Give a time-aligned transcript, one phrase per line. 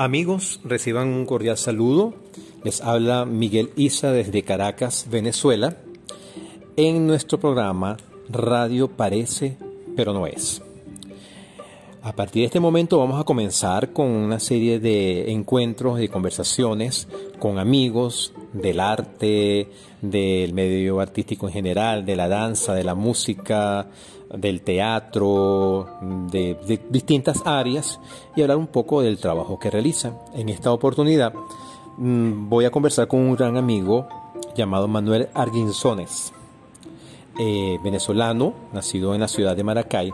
[0.00, 2.14] Amigos, reciban un cordial saludo.
[2.62, 5.76] Les habla Miguel Isa desde Caracas, Venezuela,
[6.76, 7.96] en nuestro programa
[8.28, 9.56] Radio Parece,
[9.96, 10.62] pero no es.
[12.00, 17.08] A partir de este momento vamos a comenzar con una serie de encuentros y conversaciones
[17.40, 19.68] con amigos del arte,
[20.00, 23.88] del medio artístico en general, de la danza, de la música,
[24.30, 25.88] del teatro,
[26.30, 28.00] de, distintas áreas
[28.36, 30.18] y hablar un poco del trabajo que realizan.
[30.34, 31.32] En esta oportunidad
[31.96, 34.08] mm, voy a conversar con un gran amigo
[34.54, 36.32] llamado Manuel Arguinzones,
[37.38, 40.12] eh, venezolano, nacido en la ciudad de Maracay,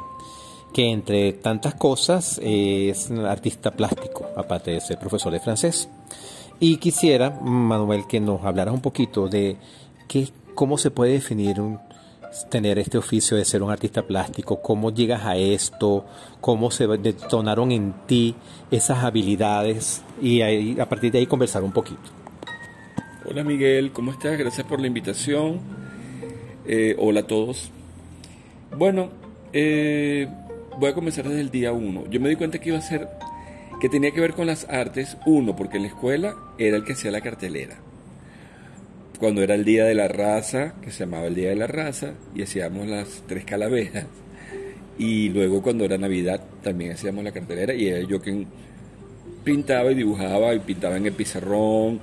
[0.73, 5.89] que entre tantas cosas es artista plástico, aparte de ser profesor de francés.
[6.61, 9.57] Y quisiera, Manuel, que nos hablaras un poquito de
[10.07, 11.81] qué, cómo se puede definir un,
[12.51, 16.05] tener este oficio de ser un artista plástico, cómo llegas a esto,
[16.41, 18.35] cómo se detonaron en ti
[18.71, 22.11] esas habilidades y a partir de ahí conversar un poquito.
[23.25, 24.37] Hola Miguel, ¿cómo estás?
[24.37, 25.61] Gracias por la invitación.
[26.67, 27.71] Eh, hola a todos.
[28.77, 29.11] Bueno,
[29.53, 30.29] eh,
[30.79, 32.05] voy a comenzar desde el día uno.
[32.11, 33.09] Yo me di cuenta que iba a ser,
[33.81, 36.95] que tenía que ver con las artes, uno, porque en la escuela era el que
[36.95, 37.79] hacía la cartelera
[39.19, 42.15] cuando era el Día de la Raza, que se llamaba el Día de la Raza,
[42.35, 44.07] y hacíamos las tres calaveras.
[44.99, 48.47] Y luego cuando era Navidad también hacíamos la cartelera y era yo quien
[49.43, 52.01] pintaba y dibujaba y pintaba en el pizarrón.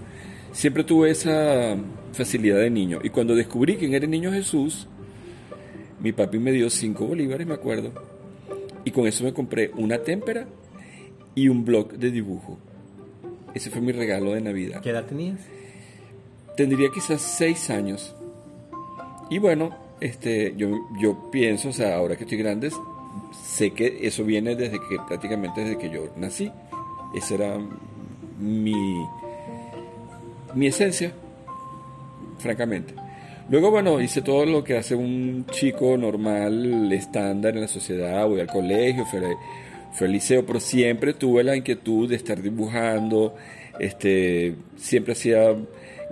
[0.51, 1.77] Siempre tuve esa
[2.11, 2.99] facilidad de niño.
[3.01, 4.87] Y cuando descubrí quién era el niño Jesús,
[6.01, 7.93] mi papi me dio cinco bolívares, me acuerdo.
[8.83, 10.47] Y con eso me compré una témpera
[11.33, 12.59] y un blog de dibujo.
[13.53, 14.81] Ese fue mi regalo de Navidad.
[14.81, 15.39] ¿Qué edad tenías?
[16.55, 18.15] Tendría quizás seis años.
[19.29, 22.71] Y bueno, este, yo, yo pienso, o sea, ahora que estoy grande,
[23.43, 26.51] sé que eso viene desde que prácticamente desde que yo nací.
[27.13, 27.59] Esa era
[28.39, 29.05] mi,
[30.55, 31.11] mi esencia,
[32.39, 32.93] francamente.
[33.49, 38.39] Luego, bueno, hice todo lo que hace un chico normal, estándar en la sociedad, voy
[38.39, 39.19] al colegio, fui,
[39.93, 43.35] fui al liceo, pero siempre tuve la inquietud de estar dibujando,
[43.77, 45.53] este, siempre hacía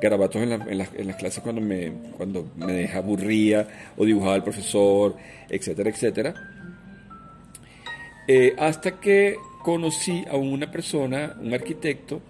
[0.01, 3.67] garabatos en, en, en, las clases cuando me, cuando me aburría
[3.97, 5.15] o dibujaba el profesor,
[5.49, 6.33] etcétera, etcétera.
[8.27, 12.21] Eh, hasta que conocí a una persona, un arquitecto,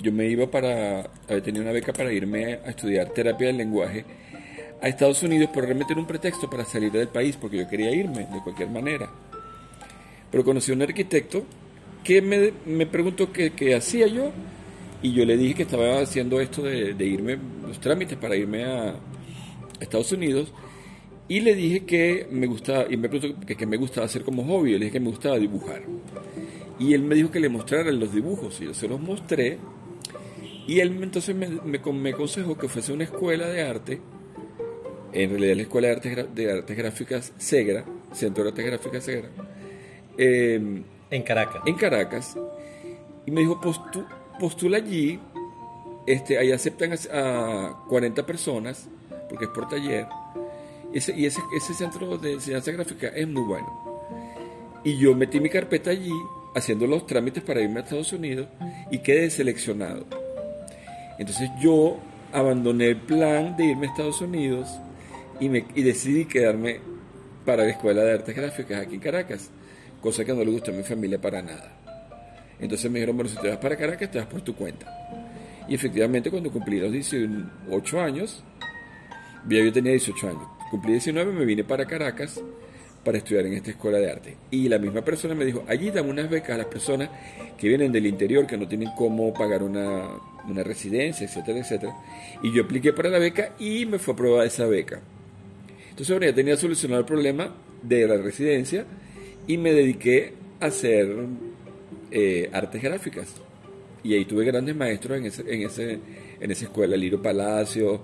[0.00, 4.04] yo me iba para, había tenido una beca para irme a estudiar terapia del lenguaje
[4.80, 7.90] a Estados Unidos, pero realmente era un pretexto para salir del país, porque yo quería
[7.90, 9.10] irme de cualquier manera.
[10.30, 11.44] Pero conocí a un arquitecto
[12.02, 14.30] que me, me preguntó qué, qué hacía yo
[15.02, 18.94] y yo le dije que estaba haciendo esto de, irme, los trámites para irme a
[19.80, 20.52] Estados Unidos.
[21.26, 24.72] Y le dije que me gustaba, y me preguntó que, me gustaba hacer como hobby.
[24.72, 25.82] Yo le dije que me gustaba dibujar.
[26.78, 28.60] Y él me dijo que le mostrara los dibujos.
[28.60, 29.58] Y yo se los mostré.
[30.66, 34.00] Y él entonces me, me, aconsejó que fuese una escuela de arte.
[35.12, 39.28] En realidad la Escuela de Artes, de Artes Gráficas Segra, Centro de Artes Gráficas Segra.
[40.18, 41.62] Em, en Caracas.
[41.66, 42.36] En Caracas.
[43.26, 44.04] Y me dijo, pues tú,
[44.40, 45.20] postula allí,
[46.06, 48.88] este, ahí aceptan a, 40 personas,
[49.28, 50.06] porque es por taller,
[50.92, 51.40] ese, y ese,
[51.74, 54.00] centro de enseñanza gráfica es muy bueno.
[54.82, 56.10] Y yo metí mi carpeta allí,
[56.56, 58.48] haciendo los trámites para irme a Estados Unidos,
[58.90, 60.04] y quedé seleccionado.
[61.18, 61.98] Entonces yo
[62.32, 64.68] abandoné el plan de irme a Estados Unidos
[65.38, 66.80] y, me, y decidí quedarme
[67.44, 69.50] para la Escuela de Artes Gráficas aquí en Caracas,
[70.00, 71.79] cosa que no le gustó a mi familia para nada.
[72.60, 74.86] Entonces me dijeron, bueno, si te vas para Caracas, te vas por tu cuenta.
[75.68, 78.42] Y efectivamente, cuando cumplí los 18 años,
[79.48, 82.40] yo tenía 18 años, cumplí 19, me vine para Caracas
[83.04, 84.36] para estudiar en esta escuela de arte.
[84.50, 87.08] Y la misma persona me dijo, allí dan unas becas a las personas
[87.56, 90.08] que vienen del interior, que no tienen cómo pagar una,
[90.46, 91.96] una residencia, etcétera, etcétera.
[92.42, 95.00] Y yo apliqué para la beca y me fue aprobada esa beca.
[95.90, 98.84] Entonces, bueno, ya tenía solucionado el problema de la residencia
[99.46, 101.08] y me dediqué a hacer
[102.10, 103.34] eh, artes gráficas.
[104.02, 105.98] Y ahí tuve grandes maestros en, ese, en, ese,
[106.40, 108.00] en esa escuela, Liro Palacio,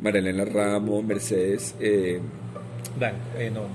[0.00, 1.74] Marilena Ramos, Mercedes.
[1.80, 2.20] Eh,
[3.36, 3.66] eh, no.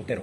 [0.00, 0.22] Otero.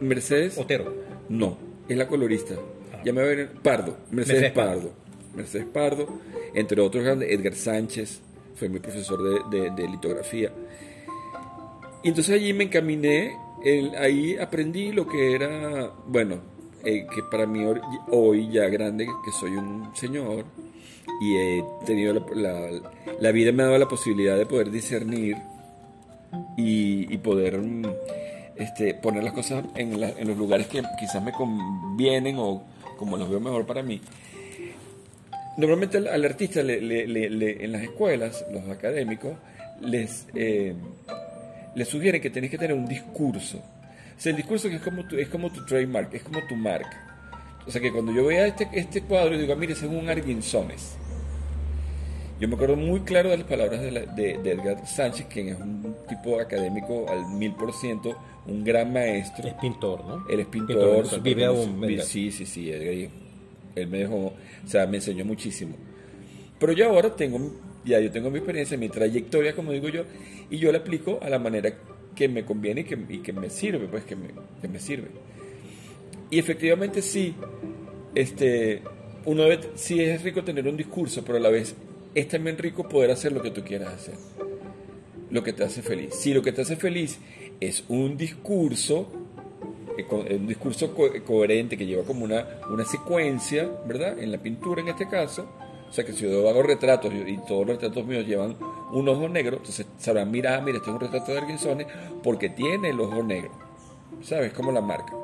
[0.00, 0.58] Mercedes.
[0.58, 0.94] Otero.
[1.28, 1.58] No,
[1.88, 2.54] es la colorista.
[2.92, 3.02] Ah.
[3.04, 3.98] Ya me va a Pardo.
[4.10, 4.92] Mercedes, Pardo.
[5.34, 6.20] Mercedes Pardo.
[6.54, 8.20] Entre otros grandes, Edgar Sánchez,
[8.56, 10.50] fue mi profesor de, de litografía.
[12.02, 13.36] Y entonces allí me encaminé
[13.98, 16.36] ahí aprendí lo que era, bueno,
[16.84, 17.64] eh, que para mí
[18.08, 20.44] hoy ya grande, que soy un señor
[21.20, 25.36] y he tenido la, vida me ha dado la posibilidad de poder discernir
[26.56, 27.60] y, poder
[28.56, 32.62] este, poner las cosas en, los lugares que quizás me convienen o
[32.96, 34.00] como los veo mejor para mí.
[35.56, 39.32] Normalmente al, artista le- le- le- en las escuelas, los académicos,
[39.80, 40.74] les, eh,
[41.74, 43.58] les sugieren que tenés que tener un discurso.
[43.58, 46.56] O sea, el discurso que es como tu, es como tu trademark, es como tu
[46.56, 47.04] marca.
[47.66, 49.92] O sea, que cuando yo vea este, este cuadro, yo digo, "Ah, mire, ese es
[49.92, 50.96] un Arguinzones.
[52.40, 55.48] Yo me acuerdo muy claro de las palabras de, la- de- de Edgar Sánchez, quien
[55.48, 58.16] es un tipo académico al mil por ciento,
[58.46, 59.46] un gran maestro.
[59.48, 60.24] Es pintor, ¿no?
[60.28, 61.80] Él es pintor, pintor, vive aún.
[62.04, 62.70] Sí, sí, sí.
[62.70, 63.10] Él,
[63.74, 64.34] él me dejó, o
[64.66, 65.74] sea, me enseñó muchísimo.
[66.60, 67.38] Pero yo ahora tengo,
[67.88, 70.04] ya yo tengo mi experiencia, mi trayectoria, como digo yo,
[70.50, 71.72] y yo la aplico a la manera
[72.14, 74.28] que me conviene y que, y que me sirve, pues que me,
[74.60, 75.08] que me sirve.
[76.30, 77.34] Y efectivamente sí,
[78.14, 78.82] este,
[79.24, 81.74] uno debe, sí es rico tener un discurso, pero a la vez
[82.14, 84.14] es también rico poder hacer lo que tú quieras hacer,
[85.30, 86.14] lo que te hace feliz.
[86.14, 87.18] Si lo que te hace feliz
[87.60, 89.10] es un discurso,
[89.96, 94.18] eh, co- un discurso co- coherente que lleva como una, una secuencia, ¿verdad?
[94.18, 95.48] En la pintura en este caso,
[95.88, 98.56] o sea que si yo hago retratos y, todos los retratos míos llevan
[98.92, 101.86] un ojo negro, entonces sabrán, mira, ah, mira, este es un retrato de Arguinzones
[102.22, 103.50] porque tiene el ojo negro,
[104.22, 104.52] ¿sabes?
[104.52, 105.14] Como la marca.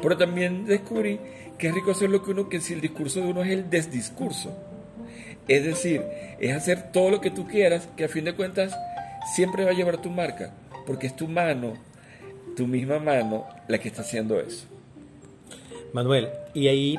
[0.00, 1.18] Pero también descubrí
[1.58, 3.68] que es rico hacer lo que uno, que si el discurso de uno es el
[3.70, 4.52] desdiscurso.
[5.48, 6.02] Es decir,
[6.38, 8.76] es hacer todo lo que tú quieras, que a fin de cuentas
[9.34, 10.54] siempre va a llevar tu marca,
[10.86, 11.74] porque es tu mano,
[12.56, 14.66] tu misma mano, la que está haciendo eso.
[15.92, 16.98] Manuel, y ahí,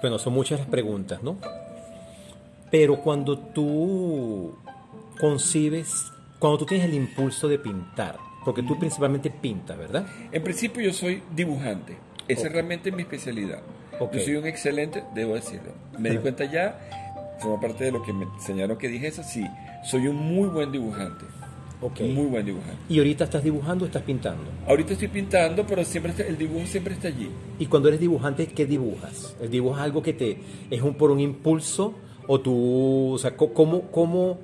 [0.00, 1.38] bueno, son muchas las preguntas, ¿no?
[2.70, 4.54] Pero cuando tú
[5.18, 10.06] concibes, cuando tú tienes el impulso de pintar, porque tú principalmente pintas, ¿verdad?
[10.32, 11.96] En principio yo soy dibujante,
[12.28, 12.46] esa Ok.
[12.46, 13.62] es realmente mi especialidad.
[14.00, 14.14] Ok.
[14.14, 15.72] Yo soy un excelente, debo decirlo.
[15.98, 16.78] Me di cuenta ya,
[17.40, 19.44] forma parte de lo que me enseñaron que dije eso, sí,
[19.84, 21.24] soy un muy buen dibujante,
[21.80, 22.00] Ok.
[22.02, 22.76] muy buen dibujante.
[22.88, 24.44] Y ahorita estás dibujando o estás pintando.
[24.68, 27.28] Ahorita estoy pintando, pero siempre está- el dibujo siempre está allí.
[27.58, 29.34] Y cuando eres dibujante, ¿qué dibujas?
[29.50, 30.38] ¿Dibujas algo que te
[30.70, 31.94] es un por un impulso
[32.28, 34.38] o tú, o sea, cómo, cómo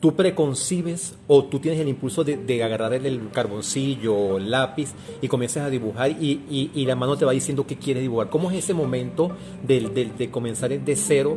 [0.00, 4.90] tú preconcibes o tú tienes el impulso de, de agarrar el, carboncillo o el lápiz
[5.22, 8.28] y comienzas a dibujar y, y- y la mano te va diciendo qué quieres dibujar?
[8.28, 9.30] ¿Cómo es ese momento
[9.66, 11.36] del- del- de comenzar de cero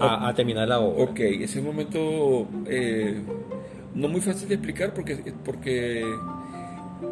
[0.00, 1.04] a, a terminar la obra?
[1.04, 3.20] Ok, ese momento eh,
[3.94, 6.02] no muy fácil de explicar porque, porque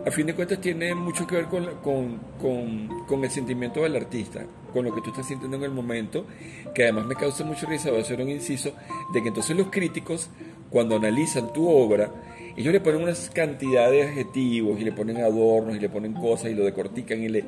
[0.05, 3.95] a fin de cuentas tiene mucho que ver con, con, con- con el sentimiento del
[3.95, 6.27] artista, con lo que tú estás sintiendo en el momento,
[6.75, 8.73] que además me causa mucha risa, voy a hacer un inciso,
[9.13, 10.31] de que entonces los críticos,
[10.71, 12.11] cuando analizan tu obra,
[12.57, 16.51] ellos le ponen una cantidad de adjetivos y le ponen adornos y le ponen cosas
[16.51, 17.45] y lo decortican y le,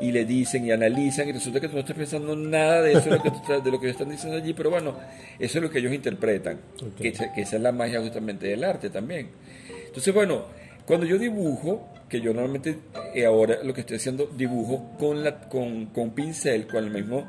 [0.00, 3.10] y le dicen y analizan y resulta que tú no estás pensando nada de eso
[3.10, 4.94] de lo que, tú estás- de lo que ellos están diciendo allí, pero bueno,
[5.38, 6.58] eso es lo que ellos interpretan,
[6.96, 9.28] que, que esa es la magia justamente del arte también.
[9.86, 10.44] Entonces, bueno,
[10.86, 12.78] cuando yo dibujo, que yo normalmente
[13.14, 17.26] eh, ahora lo que estoy haciendo, dibujo con, la, con, con pincel, con el, mismo,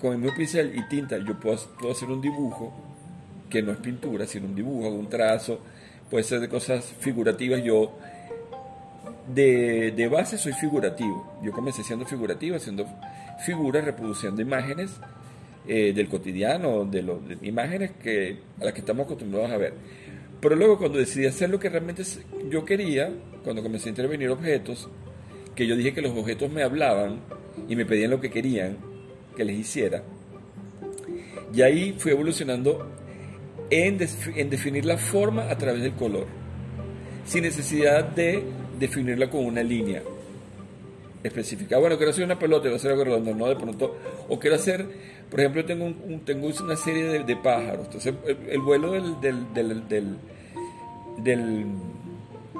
[0.00, 1.58] con el mismo pincel y tinta, yo puedo,
[1.90, 2.72] hacer un dibujo
[3.50, 5.58] que no es pintura, sino un dibujo, un trazo,
[6.10, 7.62] puede ser de cosas figurativas.
[7.62, 7.92] Yo
[9.34, 11.38] de, de base soy figurativo.
[11.42, 12.86] Yo comencé siendo figurativo, haciendo
[13.44, 14.90] figuras, reproduciendo imágenes
[15.66, 19.74] eh, del cotidiano, de, lo- imágenes que, a las que estamos acostumbrados a ver.
[20.44, 22.02] Pero luego cuando decidí hacer lo que realmente
[22.50, 23.10] yo quería,
[23.42, 24.90] cuando comencé a intervenir objetos,
[25.54, 27.20] que yo dije que los objetos me hablaban
[27.66, 28.76] y me pedían lo que querían
[29.34, 30.02] que les hiciera,
[31.50, 32.86] y ahí fui evolucionando
[33.70, 33.98] en,
[34.36, 36.26] en definir la forma a través del color,
[37.24, 38.42] sin necesidad de
[38.78, 40.02] definirla con una línea
[41.22, 41.78] específica.
[41.78, 43.96] Bueno, quiero hacer una pelota, quiero hacer algo redondo, no de pronto.
[44.28, 44.86] O quiero hacer,
[45.30, 47.86] por ejemplo, tengo, un, tengo una serie de, pájaros.
[47.86, 50.18] Entonces, el, el vuelo del, del,
[51.18, 51.66] del-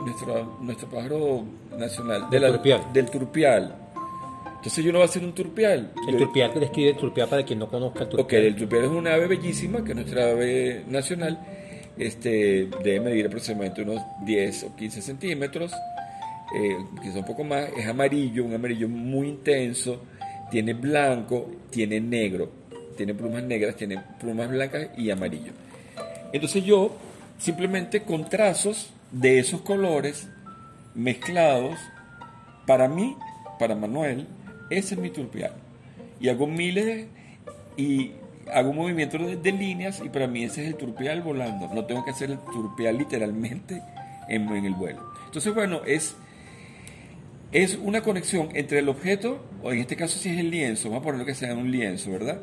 [0.05, 1.45] nuestro, nuestro pájaro
[1.79, 2.93] nacional, de Del turpial.
[2.93, 3.75] del turpial.
[4.57, 5.93] Entonces, yo no voy a hacer un turpial.
[6.09, 8.25] El turpial, que describe el turpial para quien no conozca el turpial.
[8.25, 11.39] Ok, el turpial es una ave bellísima, que es nuestra ave nacional.
[11.99, 15.73] Este, debe medir aproximadamente unos 10 o 15 centímetros,
[16.57, 17.67] eh, quizá un poco más.
[17.77, 20.03] Es amarillo, un amarillo muy intenso.
[20.51, 22.51] Tiene blanco, tiene negro.
[22.97, 25.53] Tiene plumas negras, tiene plumas blancas y amarillo.
[26.33, 26.97] Entonces yo,
[27.39, 30.29] simplemente con trazos de esos colores
[30.95, 31.79] mezclados,
[32.67, 33.17] para mí,
[33.59, 34.27] para Manuel,
[34.71, 35.53] ese es mi turpial.
[36.21, 37.07] Y hago miles
[37.77, 38.13] y
[38.53, 41.69] hago un movimiento de, líneas y para mí ese es el turpial volando.
[41.73, 43.83] No tengo que hacer el turpial literalmente
[44.29, 45.01] en, el vuelo.
[45.27, 46.17] Entonces, bueno, es,
[47.53, 51.03] es una conexión entre el objeto, o en este caso si es el lienzo, vamos
[51.03, 52.41] a ponerlo que sea un lienzo, ¿verdad?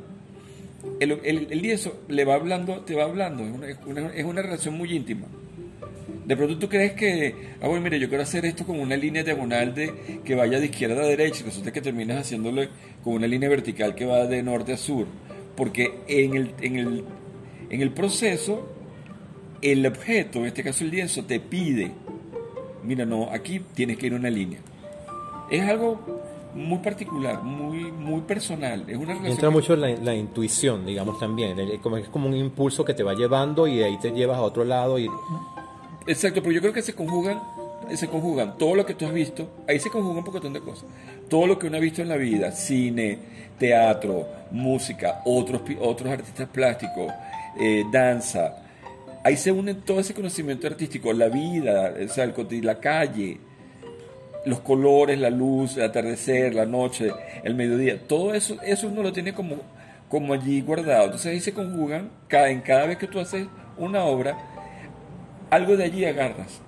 [1.00, 4.76] El, el- le va hablando, te va hablando, es una, es una- es una relación
[4.76, 5.28] muy íntima.
[6.26, 9.24] De pronto tú crees que, ah, bueno, mire, yo quiero hacer esto con una línea
[9.24, 12.64] diagonal de, que vaya de izquierda a derecha, y resulta que terminas haciéndolo
[13.04, 15.08] con una línea vertical que va de norte a sur.
[15.56, 17.04] Porque en el, en el,
[17.70, 18.70] en el proceso,
[19.62, 21.92] el objeto, en este caso el lienzo, te pide,
[22.84, 24.60] mira, no, aquí tienes que ir una línea.
[25.50, 26.22] Es algo
[26.54, 28.84] muy particular, muy, muy personal.
[28.88, 31.58] Es una Entra mucho la, la, intuición, digamos también.
[31.82, 34.64] Como, es como un impulso que te va llevando y ahí te llevas a otro
[34.64, 35.00] lado.
[35.00, 35.10] Y...
[36.08, 37.42] Exacto, pero yo creo que se conjugan,
[37.96, 39.50] se conjugan todo lo que tú has visto.
[39.68, 40.86] Ahí se conjugan un poco de cosas.
[41.30, 43.20] Todo lo que uno ha visto en la vida, cine,
[43.58, 47.12] teatro, música, otros, otros artistas plásticos,
[47.60, 48.58] eh, danza.
[49.24, 53.38] Ahí se une todo ese conocimiento artístico, la vida, o sea, el, la calle,
[54.46, 57.12] los colores, la luz, el atardecer, la noche,
[57.44, 59.58] el mediodía, todo eso, eso uno lo tiene como,
[60.10, 61.06] como allí guardado.
[61.06, 64.38] Entonces ahí se conjugan, cada, cada vez que tú haces una obra,
[65.50, 66.60] algo de allí agarras.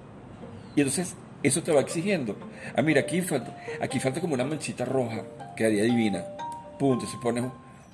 [0.75, 2.35] Y entonces eso te va exigiendo.
[2.75, 5.23] Ah, mira, aquí falta, aquí falta como una manchita roja,
[5.55, 6.23] quedaría divina.
[6.77, 7.43] Punto, se pone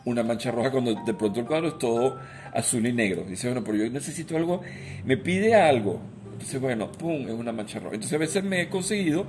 [0.05, 2.19] una mancha roja cuando de pronto el cuadro es todo
[2.53, 3.23] azul y negro.
[3.23, 4.61] Dice, bueno, pero yo necesito algo,
[5.05, 5.99] me pide algo.
[6.33, 7.95] Entonces, bueno, pum, es una mancha roja.
[7.95, 9.25] Entonces a veces me he conseguido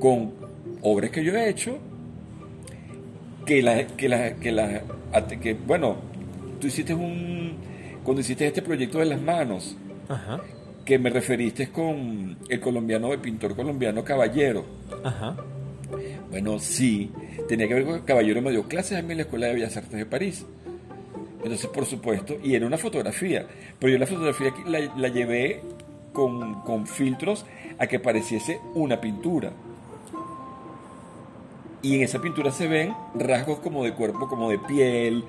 [0.00, 0.32] con
[0.82, 1.78] obras que yo he hecho,
[3.44, 4.82] que la, que la, que la,
[5.40, 5.96] que, bueno,
[6.60, 7.56] tú hiciste un,
[8.02, 9.76] cuando hiciste este proyecto de las manos,
[10.84, 14.64] que me referiste con el colombiano, el pintor colombiano Caballero.
[16.30, 17.10] Bueno, sí,
[17.48, 19.76] tenía que ver con Caballero, me dio clases a mí en la Escuela de Bellas
[19.76, 20.44] Artes de París.
[21.42, 23.46] Entonces, por supuesto, y era una fotografía,
[23.78, 25.60] pero yo la fotografía la, la llevé
[26.12, 27.44] con, con filtros
[27.78, 29.52] a que pareciese una pintura.
[31.84, 35.22] Y en esa pintura se ven rasgos como de cuerpo, como de piel,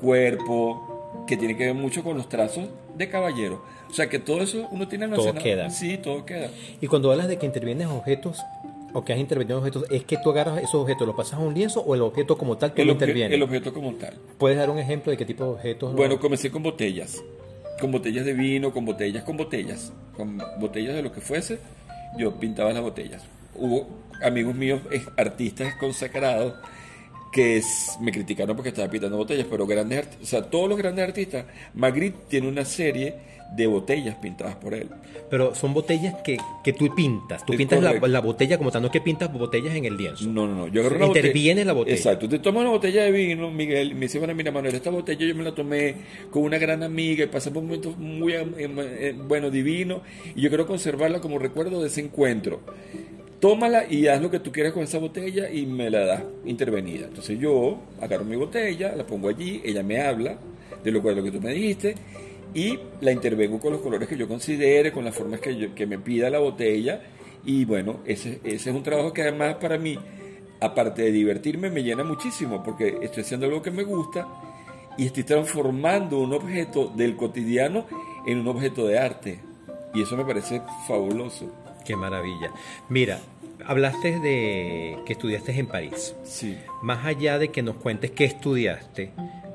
[0.00, 2.64] cuerpo, que tiene que ver mucho con los trazos
[2.96, 3.62] de caballero.
[3.90, 5.68] O sea que todo eso uno tiene Todo queda.
[5.68, 6.48] Sí, todo queda.
[6.80, 8.38] Y cuando hablas de que intervienes objetos,
[8.94, 11.38] o que has intervenido en objetos, ¿es que tú agarras esos objetos, lo pasas a
[11.40, 13.34] un lienzo o el objeto como tal que el lo interviene?
[13.34, 14.14] El objeto como tal.
[14.38, 15.94] ¿Puedes dar un ejemplo de qué tipo de objetos?
[15.94, 17.22] Bueno, comencé con botellas.
[17.80, 19.92] Con botellas de vino, con botellas, con botellas.
[20.16, 21.58] Con botellas de lo que fuese,
[22.16, 23.22] yo pintaba las botellas.
[23.54, 23.86] Hubo
[24.22, 24.80] amigos míos,
[25.16, 26.54] artistas consagrados,
[27.30, 27.60] que
[28.00, 31.44] me criticaron porque estaba pintando botellas, pero grandes o sea, todos los grandes artistas,
[31.74, 33.14] Magritte tiene una serie
[33.54, 34.88] de botellas pintadas por él.
[35.30, 37.44] Pero son botellas que, que tú pintas.
[37.44, 40.26] Tú pintas la, la, botella como tal, no que pintas botellas en el lienzo.
[40.26, 40.68] No, no, no.
[40.68, 41.96] Yo agarro Interviene la botella.
[41.96, 42.28] Exacto.
[42.28, 45.34] Te tomas una botella de vino, Miguel, me dice, bueno, mira, Manuel, esta botella yo
[45.34, 45.94] me la tomé
[46.30, 50.02] con una gran amiga y pasamos un momento muy, eh, eh, bueno, divino,
[50.34, 52.60] y yo quiero conservarla como recuerdo de ese encuentro
[53.40, 57.06] tómala y haz lo que tú quieras con esa botella y me la das intervenida.
[57.06, 60.38] Entonces yo agarro mi botella, la pongo allí, ella me habla
[60.82, 61.94] de lo, lo que tú me dijiste
[62.54, 65.98] y la intervengo con los colores que yo considere, con las formas que, que me
[65.98, 67.02] pida la botella
[67.44, 69.98] y bueno, ese, ese es un trabajo que además para mí,
[70.60, 74.26] aparte de divertirme, me llena muchísimo porque estoy haciendo algo que me gusta
[74.96, 77.86] y estoy transformando un objeto del cotidiano
[78.26, 79.40] en un objeto de arte.
[79.94, 81.50] Y eso me parece fabuloso.
[81.88, 82.52] Qué maravilla.
[82.90, 83.18] Mira,
[83.64, 86.14] hablaste de que estudiaste en París.
[86.22, 86.58] Sí.
[86.82, 89.12] Más allá de que nos cuentes qué estudiaste,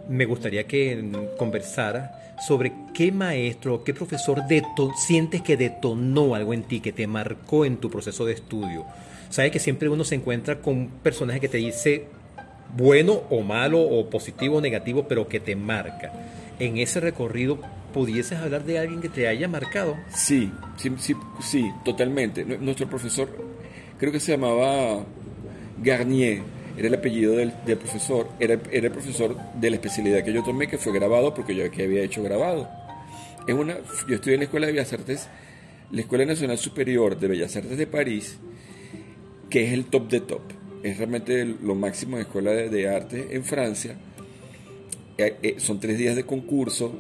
[0.10, 4.42] me gustaría que conversara sobre qué maestro, qué profesor
[4.96, 8.84] sientes que detonó algo en ti, que te marcó en tu proceso de estudio.
[9.30, 12.08] Sabes que siempre uno se encuentra con un personaje que te dice
[12.76, 16.12] bueno o malo o positivo o negativo, pero que te marca.
[16.58, 17.60] En ese recorrido,
[17.94, 19.98] ¿pudieses hablar de alguien que te haya marcado?
[20.10, 22.44] Sí, sí, sí, sí, totalmente.
[22.44, 23.30] Nuestro profesor,
[23.98, 25.06] creo que se llamaba
[25.78, 26.42] Garnier,
[26.78, 30.68] era el apellido del, profesor, era, era, el profesor de la especialidad que yo tomé,
[30.68, 32.68] que fue grabado, porque yo aquí había hecho grabado.
[33.48, 35.28] Una, yo estudié en la Escuela de Bellas Artes,
[35.92, 38.40] la Escuela Nacional Superior de Bellas Artes de París,
[39.50, 40.42] que es el top de top.
[40.82, 43.96] Es realmente lo máximo de escuela de, de arte en Francia.
[45.18, 46.94] Eh, eh, son tres días de concurso,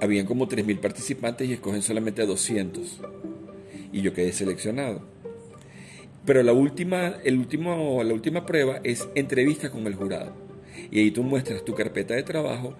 [0.00, 3.00] habían como 3.000 participantes y escogen solamente a 200.
[3.92, 5.02] Y yo quedé seleccionado.
[6.24, 10.34] Pero la última, el último, la última prueba es entrevista con el jurado.
[10.90, 12.74] Y ahí tú muestras tu carpeta de trabajo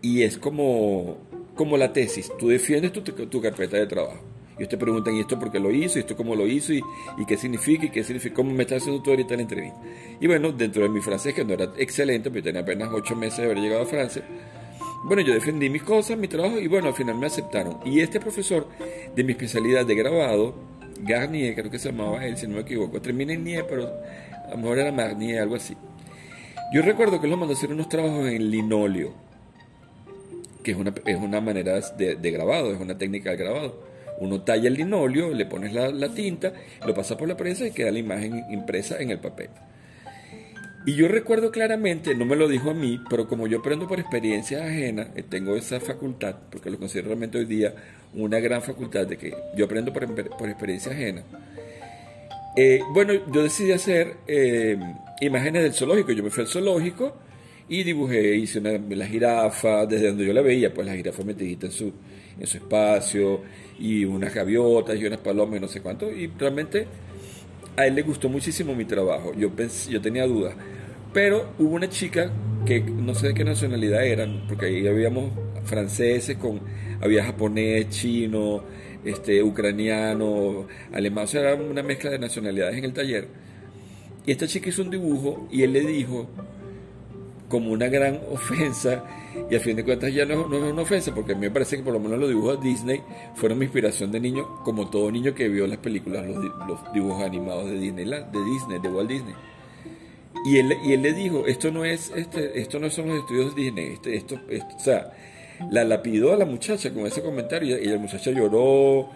[0.00, 1.18] y es como,
[1.54, 2.30] como la tesis.
[2.38, 4.32] Tú defiendes tu, tu carpeta de trabajo.
[4.58, 5.98] Y te preguntan, ¿y esto por qué lo hizo?
[5.98, 6.72] ¿Y esto cómo lo hizo?
[6.72, 6.82] ¿Y,
[7.26, 7.86] qué significa?
[7.86, 8.34] ¿Y qué significa?
[8.34, 9.80] ¿Cómo me está haciendo tú ahorita la entrevista?
[10.20, 13.38] Y bueno, dentro de mi francés, que no era excelente, porque tenía apenas ocho meses
[13.38, 14.22] de haber llegado a Francia,
[15.04, 17.78] bueno, yo defendí mis cosas, mi trabajo, y bueno, al final me aceptaron.
[17.84, 18.68] Y este profesor
[19.14, 20.54] de mi especialidad de grabado,
[21.00, 24.50] Garnier, creo que se llamaba él, si no me equivoco, termina en Nie, pero a
[24.50, 25.76] lo mejor era Marnier, algo así.
[26.72, 29.12] Yo recuerdo que él nos mandó a hacer unos trabajos en linóleo,
[30.62, 33.82] que es una, es una manera de, grabado, es una técnica de grabado
[34.20, 36.52] Uno talla el linóleo, le pones la, la tinta,
[36.86, 39.50] lo pasa por la prensa y queda la imagen impresa en el papel.
[40.84, 44.00] Y yo recuerdo claramente, no me lo dijo a mí, pero como yo aprendo por
[44.00, 47.72] experiencia ajena, eh, tengo esa facultad, porque lo considero realmente hoy día
[48.14, 51.22] una gran facultad de que yo aprendo por, por experiencia ajena.
[52.56, 54.76] Eh, bueno, yo decidí hacer eh,
[55.20, 56.12] imágenes del zoológico.
[56.12, 57.16] Yo me fui al zoológico
[57.68, 61.66] y dibujé, hice una, la jirafa, desde donde yo la veía, pues la jirafa metidita
[61.66, 61.92] en su,
[62.38, 63.40] en su espacio,
[63.78, 66.10] y unas gaviotas y unas palomas y no sé cuánto.
[66.10, 66.86] Y realmente
[67.76, 69.32] a él le gustó muchísimo mi trabajo.
[69.34, 70.54] Yo, pensé, yo tenía dudas.
[71.12, 72.30] Pero hubo una chica
[72.64, 75.32] que no sé de qué nacionalidad eran, porque ahí habíamos
[75.64, 76.60] franceses, con,
[77.00, 78.62] había japonés, chino,
[79.04, 83.28] este, ucraniano, alemán, o sea, era una mezcla de nacionalidades en el taller.
[84.24, 86.28] Y esta chica hizo un dibujo y él le dijo,
[87.52, 89.04] como una gran ofensa,
[89.50, 91.76] y a fin de cuentas ya no, es una ofensa, porque a mí me parece
[91.76, 93.02] que por lo menos los dibujos de Disney
[93.34, 97.22] fueron mi inspiración de niño, como todo niño que vio las películas, los, los dibujos
[97.22, 99.34] animados de Disney, de Disney, de Walt Disney.
[100.46, 103.54] Y él, y él le dijo, esto no es, este, esto no son los estudios
[103.54, 105.12] de Disney, este, esto, esto, o sea,
[105.70, 109.10] la lapidó a la muchacha con ese comentario y la muchacha lloró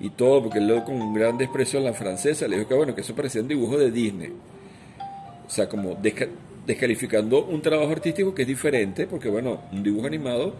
[0.00, 2.94] y todo, porque él con un gran desprecio a la francesa le dijo que bueno,
[2.94, 4.32] que eso parecía un dibujo de Disney.
[5.46, 5.94] O sea, como
[6.66, 10.54] descalificando un trabajo artístico que es diferente, porque bueno, un dibujo animado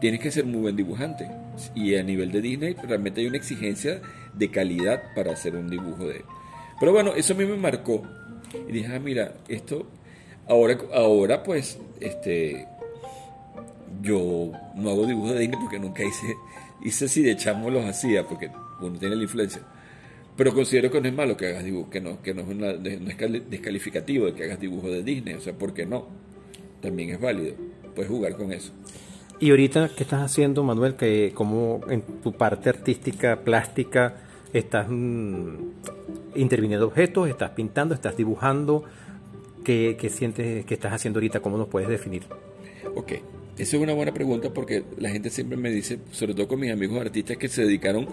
[0.00, 1.30] tiene que ser muy buen dibujante.
[1.74, 4.00] Y a nivel de Disney realmente hay una exigencia
[4.34, 6.24] de calidad para hacer un dibujo de...
[6.78, 8.02] Pero bueno, eso a mí me marcó
[8.68, 9.86] y dije, ah, mira, esto,
[10.48, 12.66] ahora, ahora pues, este,
[14.02, 16.34] yo no hago dibujos de Disney porque nunca hice,
[16.82, 19.62] hice si de chamo los hacía, porque uno tiene la influencia.
[20.40, 22.72] Pero considero que no es malo que hagas dibujos, que no, que no es, una,
[22.72, 26.06] no es descalificativo de que hagas dibujos de Disney, o sea, ¿por qué no?
[26.80, 27.56] También es válido,
[27.94, 28.72] puedes jugar con eso.
[29.38, 30.94] Y ahorita, ¿qué estás haciendo, Manuel?
[30.94, 34.14] Que como en tu parte artística, plástica,
[34.54, 35.56] estás mm,
[36.36, 38.84] interviniendo objetos, estás pintando, estás dibujando.
[39.62, 41.40] ¿Qué, sientes que estás haciendo ahorita?
[41.40, 42.22] ¿Cómo nos puedes definir?
[42.94, 43.12] Ok,
[43.60, 46.72] esa es una buena pregunta porque la gente siempre me dice, sobre todo con mis
[46.72, 48.08] amigos artistas que se dedicaron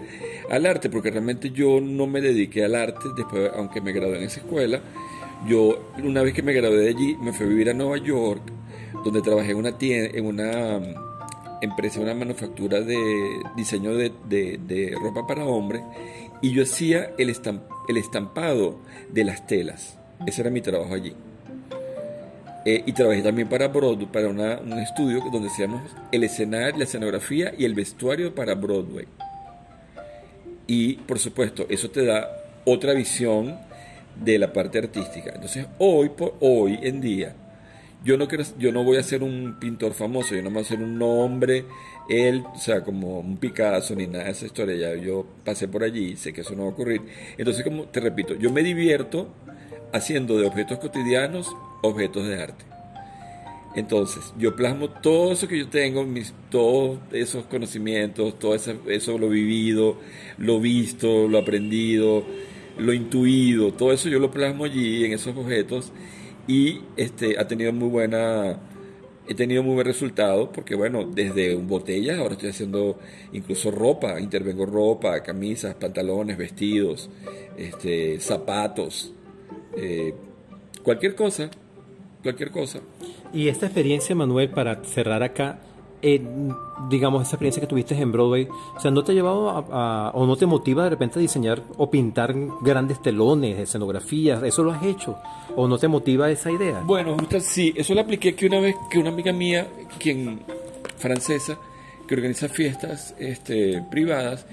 [0.50, 4.24] al arte, porque realmente yo no me dediqué al arte después, aunque me gradué en
[4.24, 4.82] esa escuela.
[5.48, 8.42] Yo, una vez que me gradué de allí, me fui a vivir a Nueva York,
[9.04, 12.98] donde trabajé en una tienda, en una mm, empresa, una manufactura de
[13.56, 15.82] diseño de, de ropa para hombres,
[16.42, 17.34] y yo hacía el,
[17.88, 18.80] el estampado
[19.10, 19.98] de las telas.
[20.26, 21.14] Ese era mi trabajo allí.
[22.70, 25.80] Eh, y trabajé también para Broadway, para un estudio donde hacíamos
[26.12, 29.06] el escenario, la escenografía y el vestuario para Broadway.
[30.66, 32.28] Y por supuesto, eso te da
[32.66, 33.58] otra visión
[34.22, 35.30] de la parte artística.
[35.34, 37.34] Entonces, hoy, por, hoy en día,
[38.04, 40.64] yo no, quiero, yo no voy a ser un pintor famoso, yo no voy a
[40.66, 41.64] ser un nombre,
[42.10, 45.84] él, o sea, como un Picasso ni nada de esa historia, ya yo pasé por
[45.84, 47.00] allí, sé que eso no va a ocurrir.
[47.38, 49.28] Entonces, como te repito, yo me divierto
[49.94, 52.64] haciendo de objetos cotidianos objetos de arte.
[53.74, 59.18] Entonces, yo plasmo todo eso que yo tengo, mis, todos esos conocimientos, todo eso, eso
[59.18, 59.98] lo vivido,
[60.38, 62.24] lo visto, lo aprendido,
[62.78, 65.92] lo intuido, todo eso yo lo plasmo allí en esos objetos
[66.46, 68.58] y este, ha tenido muy buena,
[69.28, 72.98] he tenido muy buen resultado porque bueno, desde botellas ahora estoy haciendo
[73.32, 77.10] incluso ropa, intervengo ropa, camisas, pantalones, vestidos,
[77.58, 79.12] este, zapatos,
[79.76, 80.14] eh,
[80.82, 81.50] cualquier cosa,
[82.22, 82.80] cualquier cosa.
[83.32, 85.60] Y esta experiencia, Manuel, para cerrar acá,
[86.00, 86.22] eh,
[86.88, 90.26] digamos, esa experiencia que tuviste en Broadway, o sea, ¿no te ha llevado a, o
[90.26, 94.42] no te motiva de repente a diseñar o pintar grandes telones, escenografías?
[94.42, 95.16] ¿Eso lo has hecho?
[95.56, 96.82] ¿O no te motiva esa idea?
[96.84, 99.66] Bueno, sí, eso lo apliqué que una vez que una amiga mía,
[99.98, 100.40] quien
[100.96, 101.58] francesa,
[102.06, 104.46] que organiza fiestas este, privadas,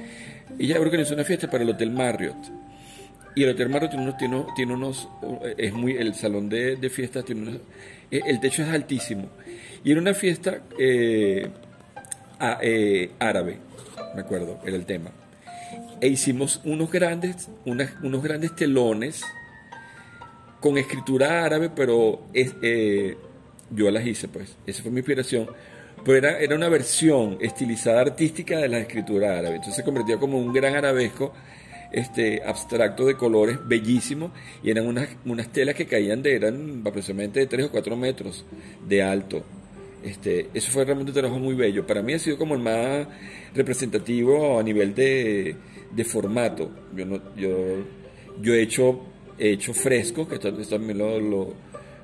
[0.58, 2.38] ella organizó una fiesta para el Hotel Marriott.
[3.36, 3.92] Y el Hotel Marriott
[4.56, 5.10] tiene unos,
[5.58, 7.56] es muy, el salón de, fiestas tiene unos,
[8.10, 9.30] eh, el techo es altísimo
[9.84, 11.50] y era una fiesta eh,
[12.62, 13.58] eh, árabe,
[14.16, 15.12] me acuerdo, era el tema.
[16.00, 19.24] E hicimos unos grandes, unos grandes telones
[20.62, 22.24] con escritura árabe, pero
[23.70, 24.56] yo las hice, pues.
[24.66, 25.48] Esa fue mi inspiración.
[26.04, 29.56] Pero era, era una versión estilizada artística de la escritura árabe.
[29.56, 31.34] Entonces se convirtió como un gran arabesco
[31.92, 34.32] este, abstracto de colores bellísimo
[34.64, 38.46] y eran unas, unas telas que caían de, eran aproximadamente de 3 o 4 metros
[38.88, 39.44] de alto.
[40.06, 41.88] Este, eso fue realmente un trabajo muy bello.
[41.88, 43.08] Para mí ha sido como el más
[43.56, 45.56] representativo a nivel de,
[46.06, 46.70] formato.
[46.96, 47.84] Yo, no, yo,
[48.40, 49.02] yo he hecho,
[49.40, 51.56] he hecho frescos, que esto, también lo,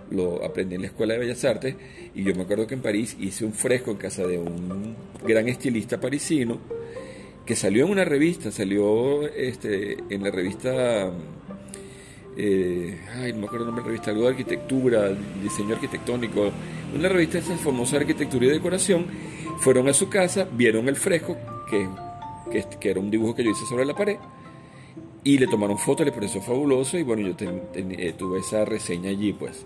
[0.09, 1.75] lo, aprendí en la Escuela de Bellas Artes,
[2.15, 5.47] y yo me acuerdo que en París hice un fresco en casa de un gran
[5.47, 6.59] estilista parisino,
[7.45, 11.11] que salió en una revista, salió este, en la revista,
[12.37, 15.09] eh, ay, no me acuerdo el nombre de revista, algo de arquitectura,
[15.41, 16.51] diseño arquitectónico,
[16.95, 19.05] una revista de esa famosa arquitectura y decoración,
[19.59, 21.37] fueron a su casa, vieron el fresco,
[21.69, 21.87] que,
[22.79, 24.17] que, era un dibujo que yo hice sobre la pared,
[25.23, 27.35] y le tomaron fotos, le pareció fabuloso, y bueno, yo
[27.75, 29.65] eh, tuve esa reseña allí, pues.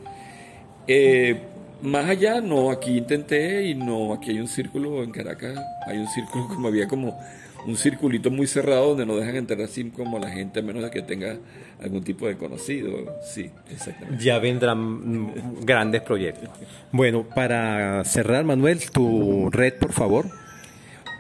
[0.88, 1.40] Eh,
[1.82, 6.08] más allá, no, aquí intenté y no, aquí hay un círculo en Caracas, hay un
[6.08, 7.18] círculo como había como
[7.66, 10.92] un circulito muy cerrado donde no dejan entrar así como la gente a menos de
[10.92, 11.38] que tenga
[11.82, 13.18] algún tipo de conocido.
[13.24, 14.24] Sí, exactamente.
[14.24, 15.34] Ya vendrán
[15.66, 16.50] grandes proyectos.
[16.92, 20.26] Bueno, para cerrar, Manuel, tu red, por favor.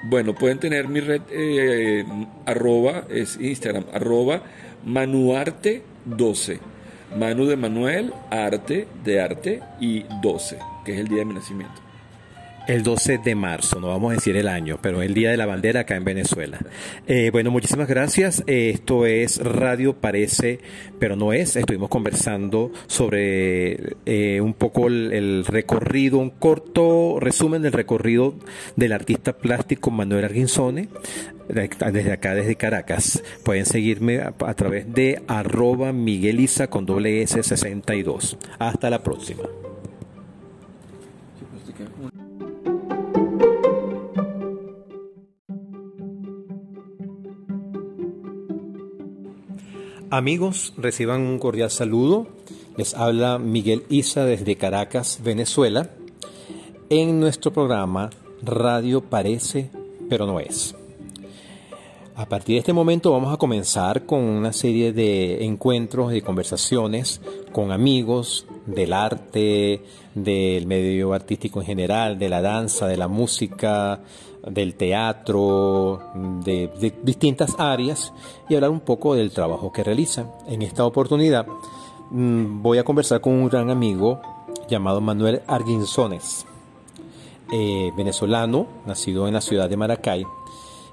[0.07, 2.05] Bueno, pueden tener mi red eh,
[2.45, 4.43] arroba, es Instagram, arroba
[4.85, 6.59] manuarte12.
[7.17, 11.84] Manu de Manuel, arte de arte y 12, que es el día de mi nacimiento.
[12.67, 15.45] El 12 de marzo, no vamos a decir el año, pero el Día de la
[15.45, 16.57] Bandera acá en Venezuela.
[17.05, 18.43] Eh, bueno, muchísimas gracias.
[18.47, 20.59] Eh, esto es Radio Parece,
[20.99, 21.55] pero no es.
[21.55, 28.33] Estuvimos conversando sobre eh, un poco el, recorrido, un corto resumen del recorrido
[28.75, 30.89] del artista plástico Manuel Arguinzone,
[31.47, 33.23] desde acá, desde Caracas.
[33.43, 38.39] Pueden seguirme a, a través de arroba migueliza con doble S 62.
[38.57, 39.43] Hasta la próxima.
[50.11, 52.27] Amigos, reciban un cordial saludo.
[52.77, 55.89] Les habla Miguel Isa desde Caracas, Venezuela,
[56.89, 58.11] en nuestro programa
[58.43, 59.71] Radio Parece,
[60.07, 60.75] pero no es.
[62.15, 67.19] A partir de este momento vamos a comenzar con una serie de encuentros y conversaciones
[67.51, 74.01] con amigos del arte, del medio artístico en general, de la danza, de la música,
[74.45, 76.01] del teatro,
[76.43, 78.13] de, distintas áreas
[78.49, 80.31] y hablar un poco del trabajo que realizan.
[80.47, 81.47] En esta oportunidad
[82.11, 84.21] mm, voy a conversar con un gran amigo
[84.69, 86.45] llamado Manuel Arguinzones,
[87.51, 90.25] eh, venezolano, nacido en la ciudad de Maracay,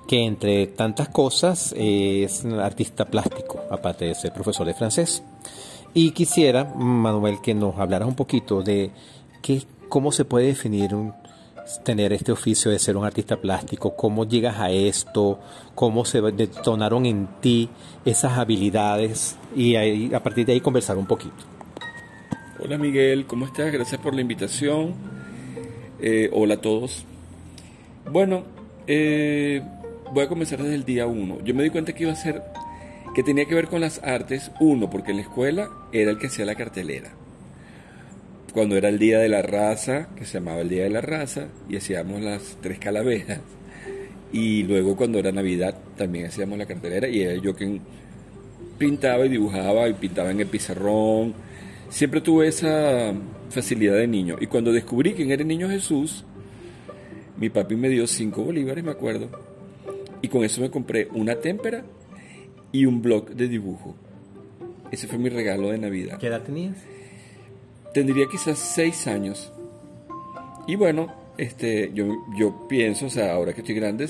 [0.07, 5.23] que entre tantas cosas es artista plástico, aparte de ser profesor de francés.
[5.95, 8.91] Y quisiera, Manuel, que nos hablaras un poquito de
[9.43, 11.13] qué, cómo se puede definir un,
[11.85, 13.95] tener este oficio de ser un artista plástico?
[13.97, 15.39] ¿Cómo llegas a esto?
[15.75, 17.69] ¿Cómo se detonaron en ti
[18.05, 19.37] esas habilidades?
[19.55, 19.75] Y
[20.15, 21.35] a partir de ahí conversar un poquito.
[22.59, 23.73] Hola Miguel, ¿cómo estás?
[23.73, 24.95] Gracias por la invitación.
[26.01, 27.05] Eh, hola a todos.
[28.11, 28.45] Bueno,
[28.87, 29.63] eh,
[30.13, 31.39] voy a comenzar desde el día uno.
[31.45, 32.43] Yo me di cuenta que iba a ser,
[33.15, 36.29] que tenía que ver con las artes, uno, porque en la escuela era el que
[36.29, 37.13] hacía la cartelera
[38.53, 41.49] cuando era el Día de la Raza, que se llamaba el Día de la Raza,
[41.69, 43.41] y hacíamos las tres calaveras.
[44.33, 47.81] Y luego cuando era Navidad también hacíamos la cartelera y era yo quien
[48.79, 51.35] pintaba y dibujaba y pintaba en el pizarrón.
[51.91, 53.13] Siempre tuve esa
[53.51, 54.37] facilidad de niño.
[54.41, 56.25] Y cuando descubrí quién era el niño Jesús,
[57.37, 59.29] mi papi me dio cinco bolívares, me acuerdo.
[60.23, 61.85] Y con eso me compré una témpera
[62.73, 63.95] y un blog de dibujo.
[64.91, 66.19] Ese fue mi regalo de Navidad.
[66.19, 66.77] ¿Qué edad tenías?
[67.93, 69.53] tendría quizás seis años.
[70.67, 72.07] Y bueno, este, yo,
[72.37, 74.09] yo pienso, o sea, ahora que estoy grande,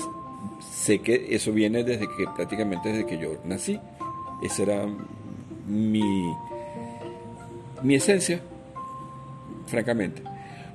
[0.71, 3.79] sé que eso viene desde que prácticamente desde que yo nací.
[4.41, 4.85] Esa era
[5.67, 6.33] mi,
[7.81, 8.41] mi esencia,
[9.67, 10.21] francamente.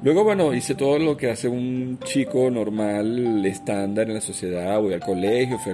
[0.03, 4.95] Luego, bueno, hice todo lo que hace un chico normal, estándar en la sociedad, voy
[4.95, 5.73] al colegio, fui,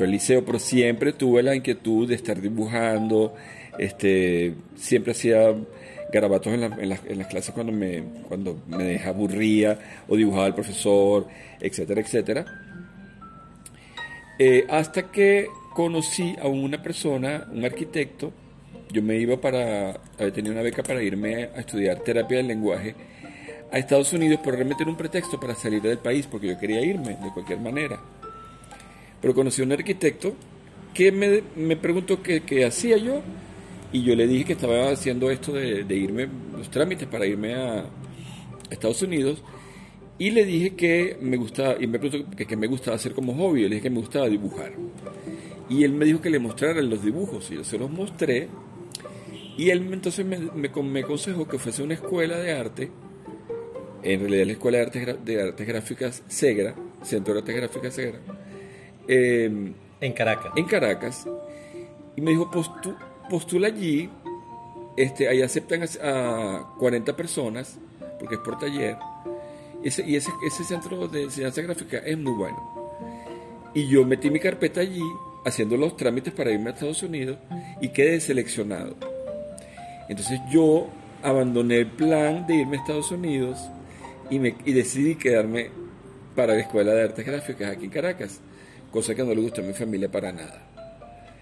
[0.00, 3.34] al liceo, pero siempre tuve la inquietud de estar dibujando,
[3.78, 5.54] este, siempre hacía
[6.12, 9.78] garabatos en, en, las clases cuando me, cuando me aburría
[10.08, 11.26] o dibujaba el profesor,
[11.60, 12.44] etcétera, etcétera.
[14.38, 18.32] Eh, hasta que conocí a una persona, un arquitecto,
[18.90, 22.94] yo me iba para, había tenido una beca para irme a estudiar terapia del lenguaje
[23.72, 26.80] a Estados Unidos, pero realmente era un pretexto para salir del país, porque yo quería
[26.80, 27.98] irme de cualquier manera.
[29.24, 30.34] Pero conocí a un arquitecto
[30.92, 33.22] que me, me preguntó qué, qué hacía yo
[33.90, 37.86] y yo le dije que estaba haciendo esto de, irme, los trámites para irme a
[38.68, 39.42] Estados Unidos.
[40.18, 43.62] Y le dije que me gustaba, y me preguntó que, me gustaba hacer como hobby.
[43.62, 44.72] le dije que me gustaba dibujar.
[45.70, 47.50] Y él me dijo que le mostrara los dibujos.
[47.50, 48.48] Y yo se los mostré.
[49.56, 52.90] Y él entonces me, me, aconsejó que fuese una escuela de arte.
[54.02, 58.18] En realidad la Escuela de Artes, de Artes Gráficas Segra, Centro de Artes Gráficas Segra.
[59.08, 60.52] Em, en Caracas.
[60.56, 61.26] En Caracas.
[62.16, 62.50] Y me dijo,
[63.28, 64.08] postula allí,
[64.96, 67.78] este, ahí aceptan a, 40 personas,
[68.18, 68.96] porque es por taller,
[69.82, 72.92] ese, y ese, ese centro de enseñanza gráfica es muy bueno.
[73.74, 75.02] Y yo metí mi carpeta allí,
[75.44, 77.38] haciendo los trámites para irme a Estados Unidos,
[77.80, 78.96] y quedé seleccionado.
[80.08, 80.88] Entonces yo
[81.22, 83.58] abandoné el plan de irme a Estados Unidos
[84.30, 85.70] y, me, y decidí quedarme
[86.36, 88.40] para la Escuela de Artes Gráficas aquí en Caracas,
[88.94, 90.62] cosa que no le gustó a mi familia para nada.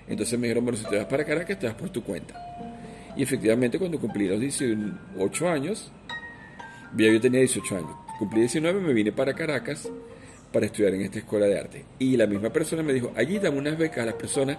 [0.09, 2.35] Entonces me dijeron, bueno, si te vas para Caracas, te vas por tu cuenta.
[3.15, 5.93] Y efectivamente cuando cumplí los 18 años,
[6.97, 9.87] ya yo tenía 18 años, cumplí 19, me vine para Caracas
[10.51, 11.85] para estudiar en esta escuela de arte.
[11.99, 14.57] Y la misma persona me dijo, allí dan unas becas a las personas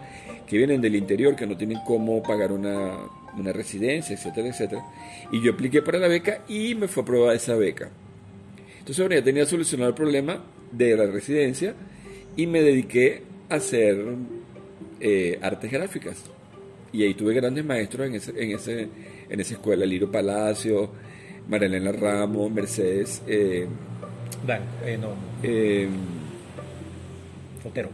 [0.48, 2.96] que vienen del interior, que no tienen cómo pagar una,
[3.36, 4.86] una residencia, etcétera, etcétera.
[5.32, 7.90] Y yo apliqué para la beca y me fue aprobada esa beca.
[8.78, 11.74] Entonces, bueno, ya tenía solucionado el problema de la residencia
[12.36, 13.98] y me dediqué a hacer
[15.00, 16.18] eh, artes gráficas.
[16.92, 18.88] Y ahí tuve grandes maestros en, ese, en, ese,
[19.30, 20.90] en esa escuela, Liro Palacio,
[21.48, 23.22] Marilena Ramos, Mercedes.
[23.28, 23.68] Eh,
[24.86, 25.10] eh, no.
[25.42, 25.88] eh,
[27.66, 27.90] Otero.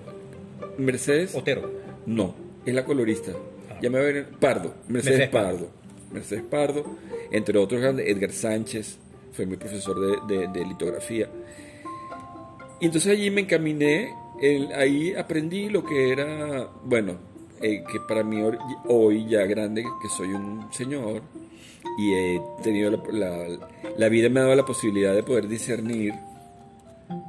[0.77, 1.35] Mercedes.
[1.35, 1.71] Otero.
[2.05, 3.31] No, es la colorista.
[3.69, 3.79] Ah.
[3.81, 5.49] Ya me ven Pardo, Mercedes, Mercedes Pardo.
[5.57, 5.69] Pardo.
[6.11, 6.85] Mercedes Pardo,
[7.31, 8.97] entre otros grandes, Edgar Sánchez,
[9.31, 11.29] fue mi profesor de, de- de litografía.
[12.81, 17.13] Y entonces allí me encaminé, el- ahí aprendí lo que era, bueno,
[17.61, 18.41] eh, que para mí
[18.87, 21.21] hoy ya grande, que soy un señor,
[21.97, 26.13] y he tenido la, vida me ha dado la posibilidad de poder discernir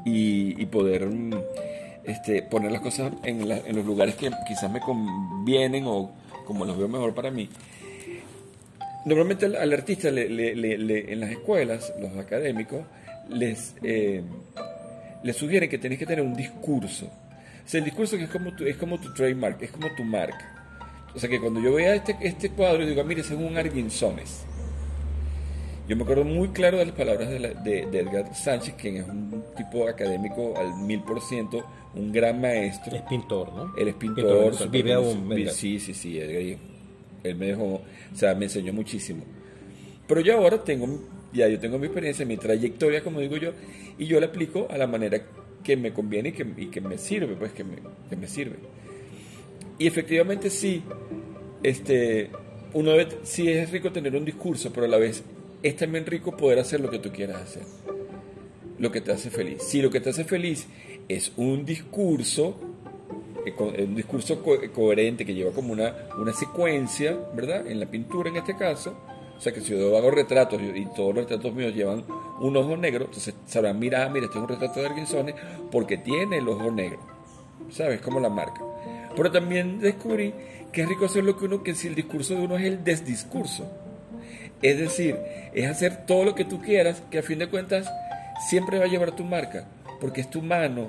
[0.05, 1.33] y, poder mm,
[2.05, 6.11] este, poner las cosas en, los lugares que quizás me convienen o
[6.47, 7.49] como los veo mejor para mí.
[9.07, 12.81] Normalmente al, artista le- le- le- en las escuelas, los académicos,
[13.31, 14.23] les, eh,
[15.23, 17.07] les sugieren que tienes que tener un discurso.
[17.07, 20.03] O sea, el discurso que es como tu, es como tu trademark, es como tu
[20.05, 20.57] marca.
[21.15, 23.55] O sea, que cuando yo vea este, este cuadro, digo, mire, ese es un.
[25.89, 28.99] Yo me acuerdo muy claro de las palabras de, la- de- de Edgar Sánchez, quien
[28.99, 32.95] es un tipo académico al mil por ciento, un gran maestro.
[32.95, 33.75] Es pintor, ¿no?
[33.77, 35.55] Él es pintor, Pintor, vive aún, Edgar.
[35.55, 36.19] Sí, sí, sí.
[36.21, 36.59] Él,
[37.25, 37.83] él me dejó, o
[38.15, 39.25] sea, me enseñó muchísimo.
[40.07, 40.87] Pero yo ahora tengo,
[41.33, 43.53] ya yo tengo mi experiencia, mi trayectoria, como digo yo,
[43.99, 45.21] y yo la aplico a la manera
[45.63, 47.77] que me conviene y que, y que me sirve, pues que me,
[48.09, 48.57] que me sirve.
[49.79, 50.83] Y efectivamente sí,
[51.63, 52.31] este,
[52.75, 55.23] uno debe, sí es rico tener un discurso, pero a la vez
[55.63, 57.63] es también rico poder hacer lo que tú quieras hacer,
[58.79, 59.63] lo que te hace feliz.
[59.63, 60.67] Si lo que te hace feliz
[61.09, 62.59] es un discurso,
[63.47, 67.67] eh, co- un discurso co- coherente que lleva como una, una secuencia, ¿verdad?
[67.67, 68.97] En la pintura en este caso,
[69.41, 72.05] o sea que si yo hago retratos y todos los retratos míos llevan
[72.41, 75.35] un ojo negro, entonces sabrán, mira, mira, este es un retrato de Arguinzones
[75.73, 77.01] porque tiene el ojo negro,
[77.71, 78.03] ¿sabes?
[78.03, 78.61] Como la marca.
[79.17, 80.35] Pero también descubrí
[80.71, 82.85] que es rico hacer lo que uno, que si el discurso de uno es el
[82.85, 83.67] desdiscurso.
[84.61, 85.17] Es decir,
[85.55, 87.91] es hacer todo lo que tú quieras, que a fin de cuentas
[88.47, 89.65] siempre va a llevar tu marca,
[90.03, 90.89] porque es tu mano,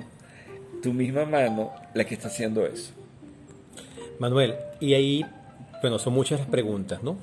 [0.82, 2.92] tu misma mano, la que está haciendo eso.
[4.18, 5.24] Manuel, y ahí,
[5.80, 7.16] bueno, son muchas las preguntas, ¿no?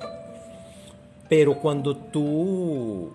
[1.30, 3.12] Pero cuando tú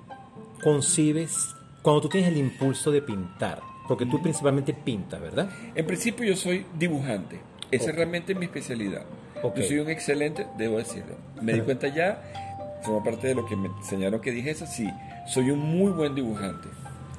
[0.64, 5.50] concibes, cuando tú tienes el impulso de pintar, porque tú principalmente pintas, ¿verdad?
[5.76, 7.40] En principio yo soy dibujante,
[7.72, 7.90] esa Ok.
[7.90, 9.04] es realmente mi especialidad.
[9.44, 9.58] Ok.
[9.58, 11.16] Yo soy un excelente, debo decirlo.
[11.42, 14.90] Me di cuenta ya, forma parte de lo que me enseñaron que dije eso, sí,
[15.28, 16.68] soy un muy buen dibujante,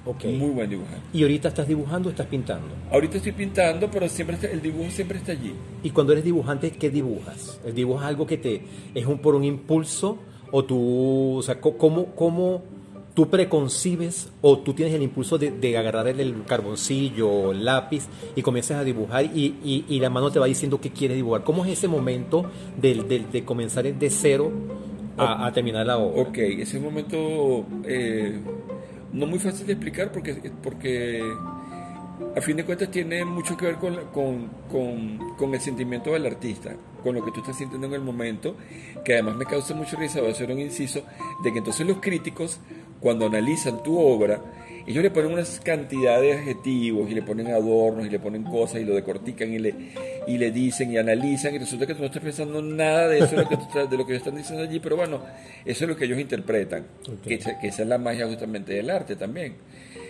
[0.06, 0.24] Ok.
[0.24, 1.02] muy buen dibujante.
[1.12, 2.68] Y ahorita estás dibujando o estás pintando.
[2.90, 5.54] Ahorita estoy pintando, pero siempre está- el dibujo siempre está allí.
[5.84, 7.60] Y cuando eres dibujante, ¿qué dibujas?
[7.64, 8.62] ¿El dibujo es algo que te
[8.94, 10.18] es un por un impulso
[10.52, 12.62] o tú, o sea, cómo, cómo
[13.14, 17.64] tú preconcibes o tú tienes el impulso de, de agarrar el, el carboncillo o el
[17.64, 18.04] lápiz
[18.34, 21.42] y comienzas a dibujar y, y- y la mano te va diciendo qué quieres dibujar?
[21.42, 22.44] ¿Cómo es ese momento
[22.80, 24.52] del- del- de comenzar de cero
[25.16, 26.22] a, a terminar la obra?
[26.22, 28.38] Ok, ese es un momento eh,
[29.14, 31.22] no muy fácil de explicar porque, porque
[32.34, 36.26] a fin de cuentas tiene mucho que ver con, con, con- con el sentimiento del
[36.26, 38.56] artista, con lo que tú estás sintiendo en el momento,
[39.04, 41.02] que además me causa mucho risa, voy a hacer un inciso,
[41.42, 42.58] de que entonces los críticos,
[43.00, 44.40] cuando analizan tu obra,
[44.86, 48.80] ellos le ponen unas cantidades de adjetivos y le ponen adornos y le ponen cosas
[48.80, 49.74] y lo decortican y le,
[50.28, 53.34] y le dicen y analizan y resulta que tú no estás pensando nada de eso
[53.36, 55.20] de lo que, tú estás- de lo que ellos están diciendo allí, pero bueno,
[55.64, 56.84] eso es lo que ellos interpretan,
[57.28, 59.54] que, que esa es la magia justamente del arte también.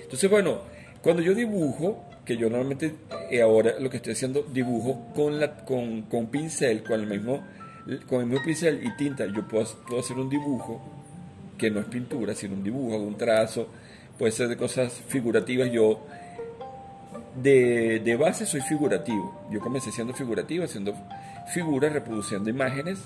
[0.03, 0.61] Entonces, bueno,
[1.07, 2.93] cuando yo dibujo, que yo normalmente
[3.31, 7.43] eh, ahora lo que estoy haciendo, dibujo con, la, con, con pincel, con el, mismo,
[8.09, 10.81] con el mismo pincel y tinta, yo puedo, puedo hacer un dibujo
[11.57, 13.69] que no es pintura, sino un dibujo, un trazo,
[14.19, 15.71] puede ser de cosas figurativas.
[15.71, 16.01] Yo
[17.41, 19.47] de, de base soy figurativo.
[19.51, 20.95] Yo comencé siendo figurativo, haciendo
[21.55, 22.99] figuras, reproduciendo imágenes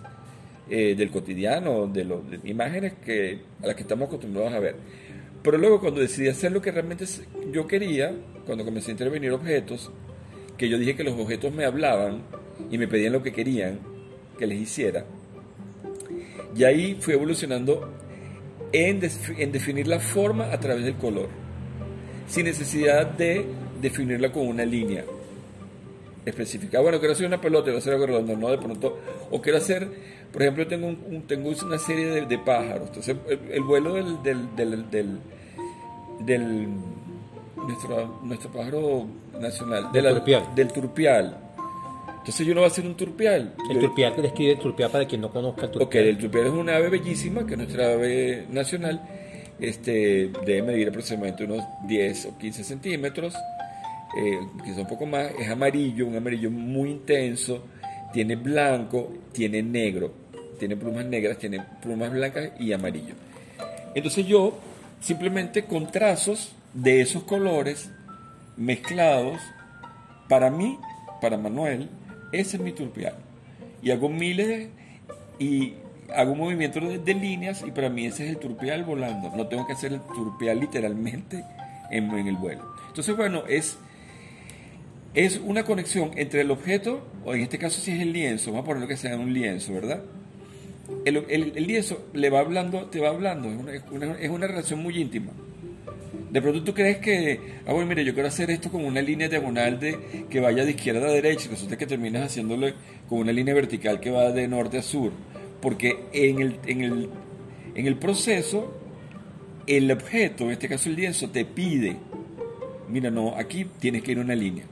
[0.71, 4.77] eh, del cotidiano, de, lo- imágenes que, a las que estamos acostumbrados a ver.
[5.42, 7.07] Pero luego cuando decidí hacer lo que realmente
[7.50, 8.14] yo quería,
[8.46, 9.90] cuando comencé a intervenir objetos,
[10.59, 12.22] que yo dije que los objetos me hablaban
[12.70, 13.81] y me pedían lo que querían
[14.38, 15.07] que les hiciera.
[16.55, 17.90] Y ahí fui evolucionando
[18.72, 19.00] en,
[19.38, 21.29] en definir la forma a través del color,
[22.26, 23.46] sin necesidad de
[23.81, 25.05] definirla con una línea
[26.24, 26.81] específica.
[26.81, 28.98] Bueno, quiero hacer una pelota, quiero hacer algo redondo, no de pronto.
[29.31, 29.88] O quiero hacer,
[30.33, 32.88] por ejemplo, tengo, un, tengo una serie de, pájaros.
[32.88, 33.16] Entonces,
[33.51, 35.19] el, vuelo del, del, del,
[36.21, 36.69] del,
[37.57, 39.07] nuestro, nuestro pájaro
[39.40, 40.55] nacional, del, turpial.
[40.55, 41.37] del turpial.
[42.19, 43.55] Entonces yo no voy a hacer un turpial.
[43.71, 45.87] El turpial, que describe el turpial para quien no conozca el turpial.
[45.87, 49.01] Ok, el turpial es una ave bellísima, que es nuestra ave nacional.
[49.59, 53.35] Este, debe medir aproximadamente unos 10 o 15 centímetros
[54.16, 57.64] eh, quizá un poco más, es amarillo, un amarillo muy intenso,
[58.12, 60.12] tiene blanco, tiene negro,
[60.61, 63.14] tiene plumas negras, tiene plumas blancas y amarillo.
[63.94, 64.57] Entonces yo
[65.01, 67.90] simplemente con trazos de esos colores
[68.57, 69.40] mezclados,
[70.29, 70.79] para mí,
[71.20, 71.88] para Manuel,
[72.31, 73.14] ese es mi turpial.
[73.83, 74.68] Y hago miles
[75.38, 75.75] y
[76.14, 79.33] hago un movimiento de, de, líneas y para mí ese es el turpial volando.
[79.35, 81.44] No tengo que hacer el turpial literalmente
[81.90, 82.62] en, en el vuelo.
[82.88, 83.79] Entonces, bueno, es
[85.12, 88.64] es una conexión entre el objeto, o en este caso si es el lienzo, vamos
[88.64, 90.03] a ponerlo que sea un lienzo, ¿verdad?
[91.05, 94.98] El, el, lienzo le va hablando, te va hablando, es una, es una, relación muy
[94.98, 95.33] íntima.
[96.31, 99.29] De pronto tú crees que, ah, bueno, mire, yo quiero hacer esto con una línea
[99.29, 102.68] diagonal de, que vaya de izquierda a derecha, y resulta que terminas haciéndolo
[103.09, 105.12] con una línea vertical que va de norte a sur.
[105.61, 107.11] Porque en el, en el,
[107.74, 108.72] en el proceso,
[109.66, 111.96] el objeto, en este caso el lienzo, te pide,
[112.88, 114.64] mira, no, aquí tienes que ir una línea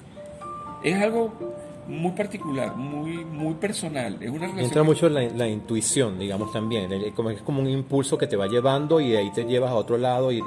[0.83, 1.57] es algo
[1.89, 4.19] muy particular, muy, muy personal.
[4.21, 6.93] Es una Entra mucho la, la, intuición, digamos también.
[6.93, 9.71] Es como, es como un impulso que te va llevando y de ahí te llevas
[9.71, 10.31] a otro lado.
[10.31, 10.43] Y...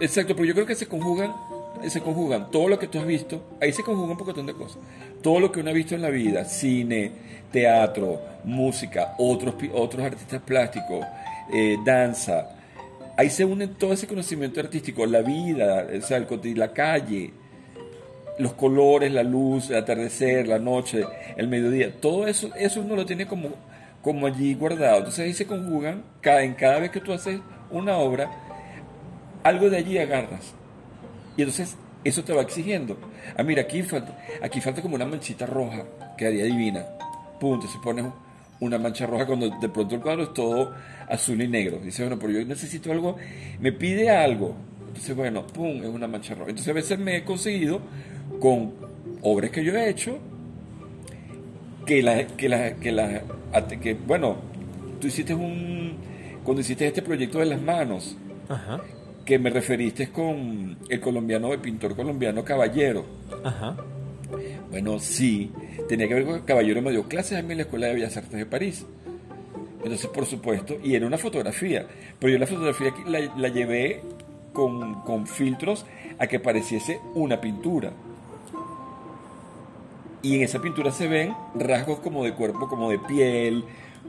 [0.00, 1.34] Exacto, pero yo creo que se conjugan,
[1.86, 3.42] se conjugan todo lo que tú has visto.
[3.60, 4.78] Ahí se conjugan un montón de cosas.
[5.22, 7.12] Todo lo que uno ha visto en la vida, cine,
[7.52, 11.04] teatro, música, otros, otros artistas plásticos,
[11.52, 12.56] eh, danza.
[13.18, 17.32] Ahí se une todo ese conocimiento artístico, la vida, o sea, el, la calle
[18.38, 21.04] los colores, la luz, el atardecer, la noche,
[21.36, 23.50] el mediodía, todo eso, eso uno lo tiene como,
[24.02, 24.98] como allí guardado.
[24.98, 28.30] Entonces ahí se conjugan, cada, cada vez que tú haces una obra,
[29.42, 30.54] algo de allí agarras.
[31.36, 32.96] Y entonces eso te va exigiendo.
[33.36, 35.84] Ah, mira, aquí falta, aquí falta como una manchita roja,
[36.16, 36.84] quedaría divina.
[37.40, 38.04] Punto, se pone
[38.60, 40.74] una mancha roja cuando de pronto el cuadro es todo
[41.08, 41.78] azul y negro.
[41.78, 43.16] Dice, bueno, pero yo necesito algo,
[43.60, 44.54] me pide algo.
[44.88, 46.50] Entonces, bueno, pum, es una mancha roja.
[46.50, 47.80] Entonces a veces me he conseguido
[48.40, 48.72] con
[49.22, 50.18] obras que yo he hecho,
[51.84, 53.22] que la, que la, que la,
[53.80, 54.36] que, bueno,
[55.00, 55.96] tú hiciste un,
[56.44, 58.16] cuando hiciste este proyecto de las manos,
[59.24, 63.04] que me referiste con el colombiano, el pintor colombiano Caballero.
[64.70, 65.50] Bueno, sí,
[65.88, 68.16] tenía que ver con Caballero, me dio clases a mí en la Escuela de Bellas
[68.16, 68.86] Artes de París.
[69.82, 71.86] Entonces, por supuesto, y era una fotografía,
[72.18, 74.02] pero yo la fotografía la, la llevé
[74.52, 75.86] con, con filtros
[76.18, 77.92] a que pareciese una pintura
[80.22, 83.64] y en esa pintura se ven rasgos como de cuerpo, como de piel,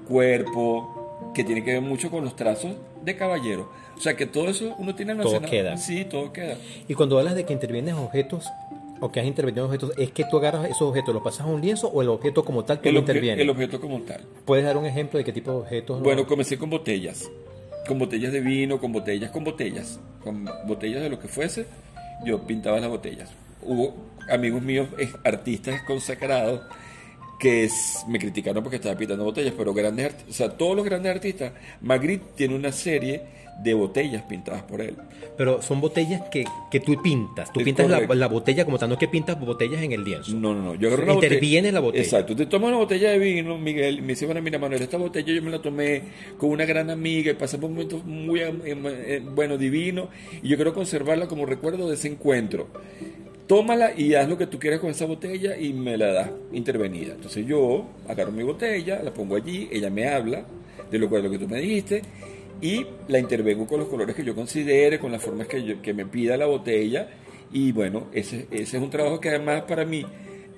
[0.07, 3.69] cuerpo, que tiene que ver mucho con los trazos de caballero.
[3.97, 5.77] O sea que todo eso uno tiene Todo queda.
[5.77, 6.55] Sí, todo queda.
[6.87, 8.45] Y cuando hablas de que intervienes objetos
[9.01, 11.45] o que has intervenido en objetos, ¿es que tú agarras esos objetos, los pasas a
[11.45, 13.41] un lienzo o el objeto como tal tú el lo intervienes?
[13.41, 14.21] El objeto como tal.
[14.45, 16.01] ¿Puedes dar un ejemplo de qué tipo de objetos?
[16.01, 17.29] Bueno, comencé con botellas.
[17.87, 19.99] Con botellas de vino, con botellas, con botellas.
[20.23, 21.65] Con botellas de lo que fuese,
[22.25, 23.29] yo pintaba las botellas.
[23.61, 23.95] Hubo
[24.29, 24.87] amigos míos,
[25.23, 26.61] artistas consagrados,
[27.39, 27.69] que
[28.07, 32.25] me criticaron porque estaba pintando botellas, pero grandes o sea, todos los grandes artistas, Magritte
[32.35, 34.95] tiene una serie de botellas pintadas por él.
[35.37, 38.95] Pero son botellas que, que tú pintas, tú pintas la, la, botella como tal, no
[38.95, 40.33] es que pintas botellas en el lienzo.
[40.33, 42.03] No, no, no, yo agarro Interviene la botella.
[42.03, 45.33] Exacto, te tomas una botella de vino, Miguel, me dice, bueno, mira Manuel, esta botella
[45.33, 46.03] yo me la tomé
[46.37, 50.09] con una gran amiga y pasamos un momento muy, eh, eh, bueno, divino,
[50.41, 52.67] y yo quiero conservarla como recuerdo de ese encuentro
[53.49, 57.15] tómala y haz lo que tú quieras con esa botella y me la das intervenida.
[57.15, 60.45] Entonces yo agarro mi botella, la pongo allí, ella me habla
[60.91, 62.03] de lo, lo que tú me dijiste
[62.61, 66.05] y la intervengo con los colores que yo considere, con las formas que, que me
[66.05, 67.09] pida la botella
[67.51, 70.05] y bueno, ese, ese es un trabajo que además para mí,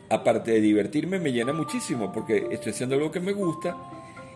[0.09, 3.77] aparte de divertirme, me llena muchísimo porque estoy haciendo algo que me gusta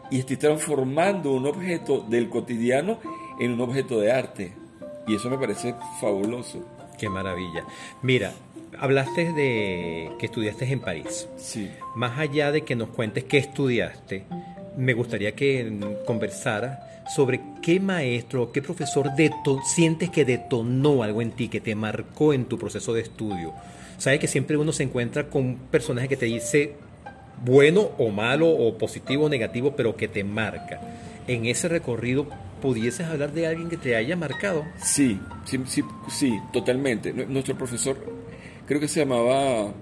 [0.09, 2.99] y estoy transformando un objeto del cotidiano
[3.37, 4.53] en un objeto de arte.
[5.07, 6.63] Y eso me parece fabuloso.
[6.97, 7.65] Qué maravilla.
[8.01, 8.31] Mira,
[8.79, 11.27] hablaste de que estudiaste en París.
[11.37, 11.69] Sí.
[11.95, 14.23] Más allá de que nos cuentes qué estudiaste,
[14.77, 15.71] me gustaría que
[16.05, 19.11] conversara sobre qué maestro, qué profesor
[19.63, 23.53] sientes que detonó algo en ti, que te marcó en tu proceso de estudio.
[23.97, 26.73] Sabes que siempre uno se encuentra con un personaje que te dice
[27.43, 30.81] bueno o malo o positivo o negativo, pero que te marca.
[31.27, 32.27] En ese recorrido,
[32.61, 34.63] ¿pudieses hablar de alguien que te haya marcado?
[34.77, 37.13] Sí, sí, sí, sí totalmente.
[37.13, 37.97] Nuestro profesor,
[38.65, 39.73] creo que se llamaba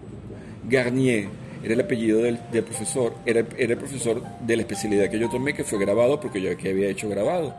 [0.67, 1.27] Garnier,
[1.63, 5.53] era el apellido del, profesor, era, era, el profesor de la especialidad que yo tomé,
[5.53, 7.55] que fue grabado, porque yo aquí había hecho grabado.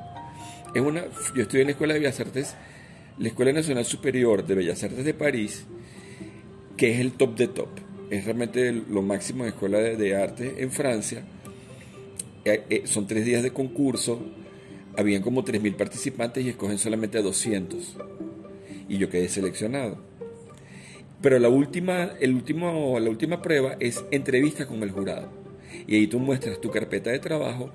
[0.75, 1.05] Es una,
[1.35, 2.55] yo estudié en la Escuela de Bellas Artes,
[3.19, 5.65] la Escuela Nacional Superior de Bellas Artes de París,
[6.77, 7.69] que es el top de top.
[8.11, 11.25] Es realmente lo máximo de escuela de, arte en Francia.
[12.45, 14.21] Eh, eh, son tres días de concurso,
[14.97, 17.97] habían como 3.000 participantes y escogen solamente a 200.
[18.89, 19.99] Y yo quedé seleccionado.
[21.25, 25.31] Pero la última, el último, la última prueba es entrevista con el jurado.
[25.87, 27.71] Y ahí tú muestras tu carpeta de trabajo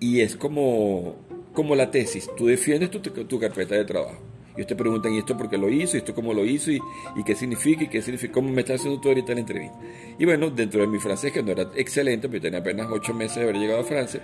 [0.00, 1.16] y es como,
[1.54, 2.28] como la tesis.
[2.36, 4.20] Tú defiendes tu, tu carpeta de trabajo.
[4.54, 5.96] Y te preguntan, ¿y esto por qué lo hizo?
[5.96, 6.70] ¿Y esto cómo lo hizo?
[6.72, 6.78] ¿Y,
[7.16, 7.84] y qué significa?
[7.84, 8.34] ¿Y qué significa?
[8.34, 9.78] ¿Cómo me está haciendo tú ahorita la entrevista?
[10.18, 13.36] Y bueno, dentro de mi francés, que no era excelente, porque tenía apenas ocho meses
[13.36, 14.20] de haber llegado a Francia,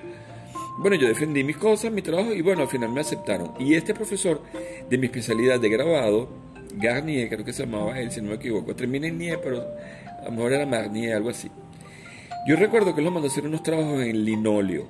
[0.77, 3.53] bueno, yo defendí mis cosas, mi trabajo, y bueno, al final me aceptaron.
[3.59, 4.43] Y este profesor
[4.91, 6.29] de mi especialidad de grabado,
[6.77, 8.75] Garnier, creo que se llamaba él, si no me equivoco.
[8.75, 9.63] Termina en Nie, pero
[10.21, 11.51] a lo mejor era Marnier, algo así.
[12.47, 14.89] Yo recuerdo que él lo mandó a hacer unos trabajos en linóleo,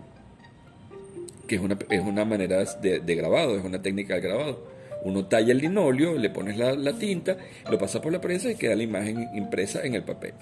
[1.47, 4.67] que es una, es una manera de, grabado, es una técnica de grabado.
[5.03, 7.37] Uno talla el linóleo, le pones la, la tinta,
[7.71, 10.35] lo pasa por la prensa y queda la imagen impresa en el papel.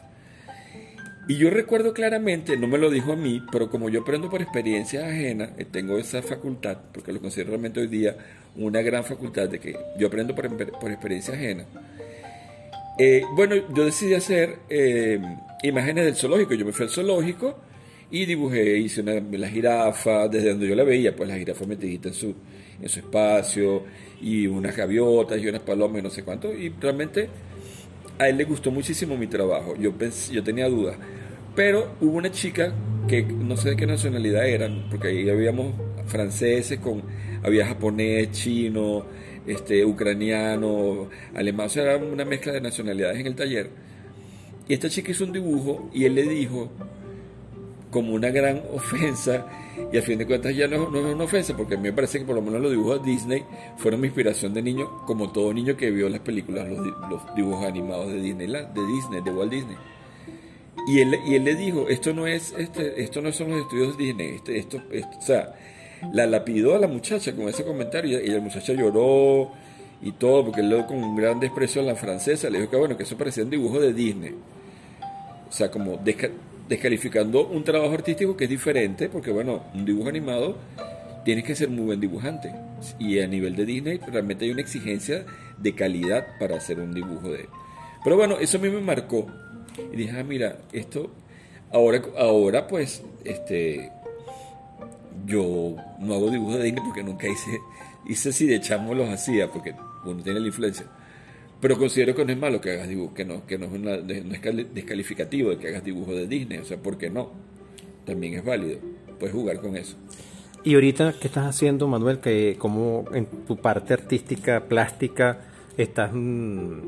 [1.28, 4.40] Y yo recuerdo claramente, no me lo dijo a mí, pero como yo aprendo por
[4.40, 8.16] experiencia ajena, eh, tengo esa facultad, porque lo considero realmente hoy día
[8.56, 10.46] una gran facultad de que yo aprendo por,
[10.90, 11.66] experiencia ajena.
[12.98, 15.20] Eh, bueno, yo decidí hacer eh,
[15.64, 16.54] imágenes del zoológico.
[16.54, 17.58] Yo me fui al zoológico
[18.10, 22.14] y dibujé, hice la jirafa, desde donde yo la veía, pues la jirafa metidita en
[22.14, 22.34] su,
[22.80, 23.84] en su espacio,
[24.22, 26.54] y unas gaviotas y unas palomas y no sé cuánto.
[26.54, 27.28] Y realmente
[28.18, 29.76] a él le gustó muchísimo mi trabajo.
[29.76, 30.96] Yo, pensé, yo tenía dudas.
[31.58, 32.72] Pero hubo una chica
[33.08, 35.74] que no sé de qué nacionalidad eran, porque ahí habíamos
[36.06, 37.02] franceses, con,
[37.42, 39.04] había japonés, chino,
[39.44, 43.70] este, ucraniano, alemán, o sea, era una mezcla de nacionalidades en el taller.
[44.68, 46.70] Y esta chica hizo un dibujo y él le dijo,
[47.90, 49.44] como una gran ofensa,
[49.92, 52.20] y a fin de cuentas ya no, es una ofensa, porque a mí me parece
[52.20, 53.42] que por lo menos los dibujos de Disney
[53.78, 57.66] fueron mi inspiración de niño, como todo niño que vio las películas, los, los dibujos
[57.66, 59.76] animados de Disney, de Disney, de Walt Disney.
[60.88, 63.98] Y él, y él le dijo, esto no es, este, esto no son los estudios
[63.98, 65.54] Disney, este, esto, o sea,
[66.14, 69.52] la lapidó a la muchacha con ese comentario y, la muchacha lloró
[70.00, 72.96] y todo, porque él con un gran desprecio a la francesa le dijo que bueno,
[72.96, 74.34] que eso parecía un dibujo de Disney.
[75.46, 76.00] O sea, como
[76.68, 80.56] descalificando un trabajo artístico que es diferente, porque bueno, un dibujo animado
[81.22, 82.50] tienes que ser muy buen dibujante.
[82.98, 85.26] Y a nivel de Disney realmente hay una exigencia
[85.58, 87.46] de calidad para hacer un dibujo de...
[88.02, 89.26] Pero bueno, eso a mí me marcó
[89.92, 91.10] y dije, ah, mira, esto,
[91.72, 93.90] ahora, ahora pues, este,
[95.26, 97.58] yo no hago dibujos de Disney porque nunca hice,
[98.08, 99.74] hice si de chamo los hacía, porque
[100.04, 100.86] uno tiene la influencia.
[101.60, 104.34] Pero considero que no es malo que hagas dibujos, que no, que no es, no
[104.34, 107.30] es descalificativo de que hagas dibujos de Disney, o sea, ¿por qué no?
[108.04, 108.78] También es válido,
[109.18, 109.96] puedes jugar con eso.
[110.64, 112.18] Y ahorita, ¿qué estás haciendo, Manuel?
[112.18, 115.40] Que como en tu parte artística, plástica,
[115.76, 116.80] estás mm,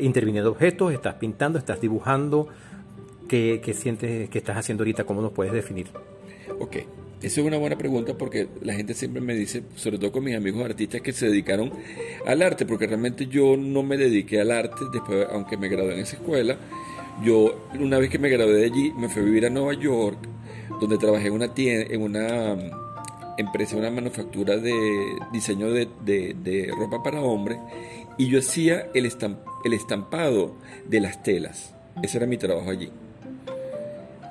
[0.00, 2.48] interviniendo objetos, estás pintando, estás dibujando.
[3.28, 5.04] ¿Qué, sientes que estás haciendo ahorita?
[5.04, 5.88] ¿Cómo nos puedes definir?
[6.60, 6.76] Ok,
[7.22, 10.34] esa es una buena pregunta porque la gente siempre me dice, sobre todo con mis
[10.34, 11.70] amigos artistas que se dedicaron
[12.26, 16.00] al arte, porque realmente yo no me dediqué al arte después, aunque me gradué en
[16.00, 16.56] esa escuela.
[17.22, 20.18] Yo, una vez que me gradué de allí, me fui a vivir a Nueva York,
[20.80, 22.56] donde trabajé en una tienda, en una
[23.38, 24.74] empresa, una manufactura de
[25.32, 27.58] diseño de, de ropa para hombres,
[28.18, 29.10] y yo hacía el,
[29.64, 31.74] el estampado de las telas.
[32.02, 32.90] Ese era mi trabajo allí.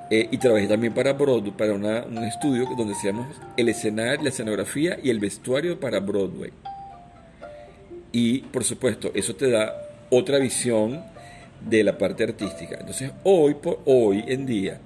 [0.10, 3.28] Eh, y trabajé también para Broadway, para un estudio donde hacíamos
[3.58, 6.52] el escenario, la escenografía y el vestuario para Broadway.
[8.14, 9.74] Y por supuesto, eso te da
[10.10, 11.04] otra visión
[11.62, 12.78] de la parte artística.
[12.80, 14.80] Entonces, hoy, por, hoy en día,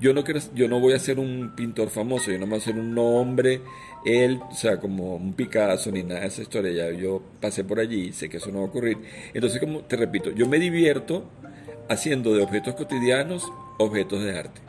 [0.00, 2.60] yo no, quiero, yo no voy a ser un pintor famoso, yo no voy a
[2.60, 3.60] ser un nombre,
[4.04, 7.80] él, o sea, como un Picasso ni nada de esa historia, ya yo pasé por
[7.80, 8.98] allí, sé que eso no va a ocurrir.
[9.34, 11.24] Entonces, como te repito, yo me divierto
[11.88, 14.60] haciendo de objetos cotidianos objetos de arte.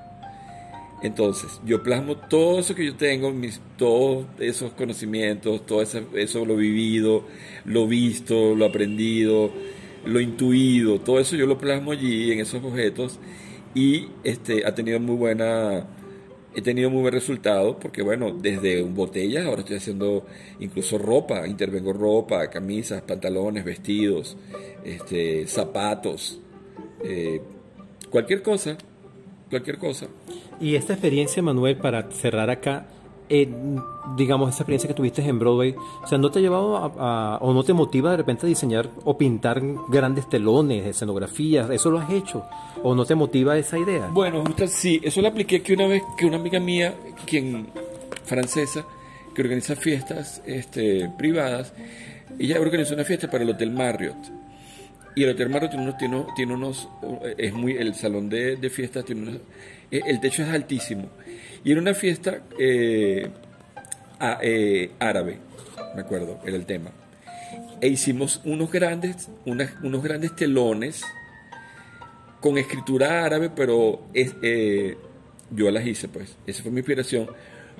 [1.01, 6.45] Entonces, yo plasmo todo eso que yo tengo, mis, todos esos conocimientos, todo eso, eso
[6.45, 7.25] lo vivido,
[7.63, 9.51] lo visto, lo aprendido,
[10.05, 13.19] lo intuido, todo eso yo lo plasmo allí en esos objetos
[13.75, 15.85] y este, ha tenido muy buena
[16.55, 20.25] he tenido muy buen resultado porque, bueno, desde botellas, ahora estoy haciendo
[20.59, 24.35] incluso ropa, intervengo ropa, camisas, pantalones, vestidos,
[24.83, 26.39] este, zapatos,
[27.03, 27.41] eh,
[28.09, 28.77] cualquier cosa,
[29.49, 30.07] cualquier cosa.
[30.59, 32.87] Y esta experiencia, Manuel, para cerrar acá,
[33.29, 33.47] eh,
[34.17, 37.53] digamos, esa experiencia que tuviste en Broadway, o sea, ¿no te ha llevado a, o
[37.53, 41.69] no te motiva de repente a diseñar o pintar grandes telones, escenografías?
[41.69, 42.43] ¿Eso lo has hecho?
[42.81, 44.07] ¿O no te motiva esa idea?
[44.07, 47.67] Bueno, sí, eso lo apliqué que una vez que una amiga mía, quien
[48.25, 48.85] francesa,
[49.35, 51.73] que organiza fiestas este, privadas,
[52.39, 54.17] ella organizó una fiesta para el Hotel Marriott.
[55.15, 56.89] Y el Hotel Marriott tiene unos, tiene, tiene unos
[57.37, 59.41] es muy, el salón de, de fiestas tiene unos,
[59.91, 61.09] el techo es altísimo
[61.63, 63.29] y era una fiesta eh,
[64.41, 65.39] eh, árabe,
[65.95, 66.91] me acuerdo, era el tema.
[67.81, 71.03] E hicimos unos grandes, unos grandes telones
[72.39, 74.97] con escritura árabe, pero eh,
[75.51, 76.35] yo las hice, pues.
[76.45, 77.29] Esa fue mi inspiración.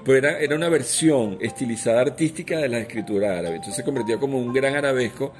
[0.06, 3.56] Pero era, era una versión estilizada artística de la escritura árabe.
[3.56, 5.34] Entonces se convertía como un gran arabesco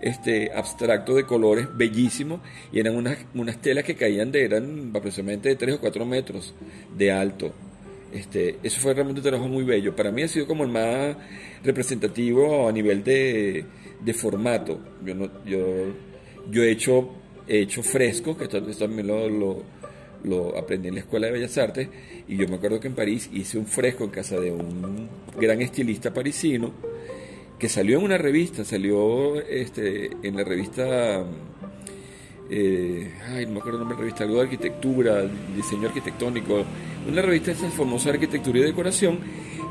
[0.00, 2.40] este, abstracto de colores bellísimo
[2.72, 6.54] y eran unas, unas telas que caían de, eran aproximadamente de 3 o 4 metros
[6.96, 7.52] de alto.
[8.12, 9.94] Este, eso fue realmente un trabajo muy bello.
[9.94, 11.16] Para mí ha sido como el más
[11.62, 13.64] representativo a nivel de,
[14.00, 14.80] de formato.
[15.04, 15.58] Yo, no, yo,
[16.50, 17.10] yo he hecho,
[17.46, 19.62] he hecho frescos, que esto, también lo, lo,
[20.24, 21.88] lo, aprendí en la Escuela de Bellas Artes,
[22.26, 25.60] y yo me acuerdo que en París hice un fresco en casa de un gran
[25.60, 26.72] estilista parisino,
[27.58, 31.24] que salió en una revista, salió este, en la revista
[32.50, 35.22] eh, ay, no me acuerdo el nombre de la revista, algo de arquitectura,
[35.54, 36.64] diseño arquitectónico,
[37.08, 39.18] una revista de famosa arquitectura y decoración,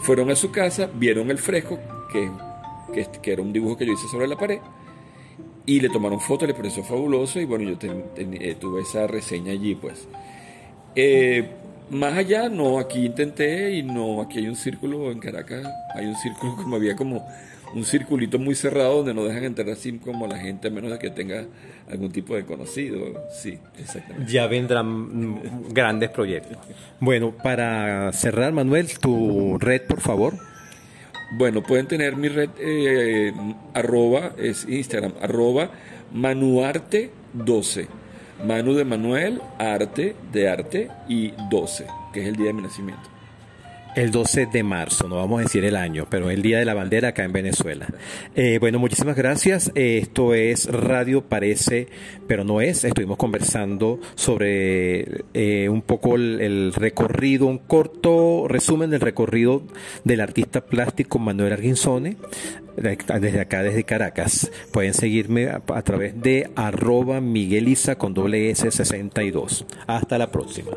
[0.02, 1.80] fueron a su casa, vieron el fresco,
[2.12, 2.30] que,
[3.22, 4.60] que, era un dibujo que yo hice sobre la pared,
[5.66, 7.78] y le tomaron fotos, le pareció fabuloso, y bueno, yo
[8.16, 10.08] eh, tuve esa reseña allí, pues.
[10.96, 11.48] Eh,
[11.90, 16.16] más allá, no, aquí intenté, y no, aquí hay un círculo en Caracas, hay un
[16.16, 17.26] círculo como había como
[17.74, 21.00] un circulito muy cerrado donde no dejan entrar así como la gente, a menos de
[21.00, 21.46] que tenga
[21.90, 23.26] algún tipo de conocido.
[23.32, 24.32] Sí, exactamente.
[24.32, 26.58] Ya vendrán grandes proyectos.
[27.00, 30.34] Bueno, para cerrar, Manuel, tu red, por favor.
[31.32, 33.34] Bueno, pueden tener mi red, eh,
[33.74, 35.72] arroba, es Instagram, arroba
[36.14, 37.88] manuarte12.
[38.46, 43.17] Manu de Manuel, arte de arte y 12, que es el día de mi nacimiento.
[43.98, 46.76] El 12 de marzo, no vamos a decir el año, pero el Día de la
[46.76, 47.88] Bandera acá en Venezuela.
[48.36, 49.72] Eh, bueno, muchísimas gracias.
[49.74, 51.88] Eh, esto es Radio Parece,
[52.28, 52.84] pero no es.
[52.84, 59.64] Estuvimos conversando sobre eh, un poco el, recorrido, un corto resumen del recorrido
[60.04, 62.18] del artista plástico Manuel Arguinzone
[62.76, 64.52] desde acá, desde Caracas.
[64.72, 69.66] Pueden seguirme a, través de arroba Migueliza con doble S 62.
[69.88, 70.70] Hasta la próxima.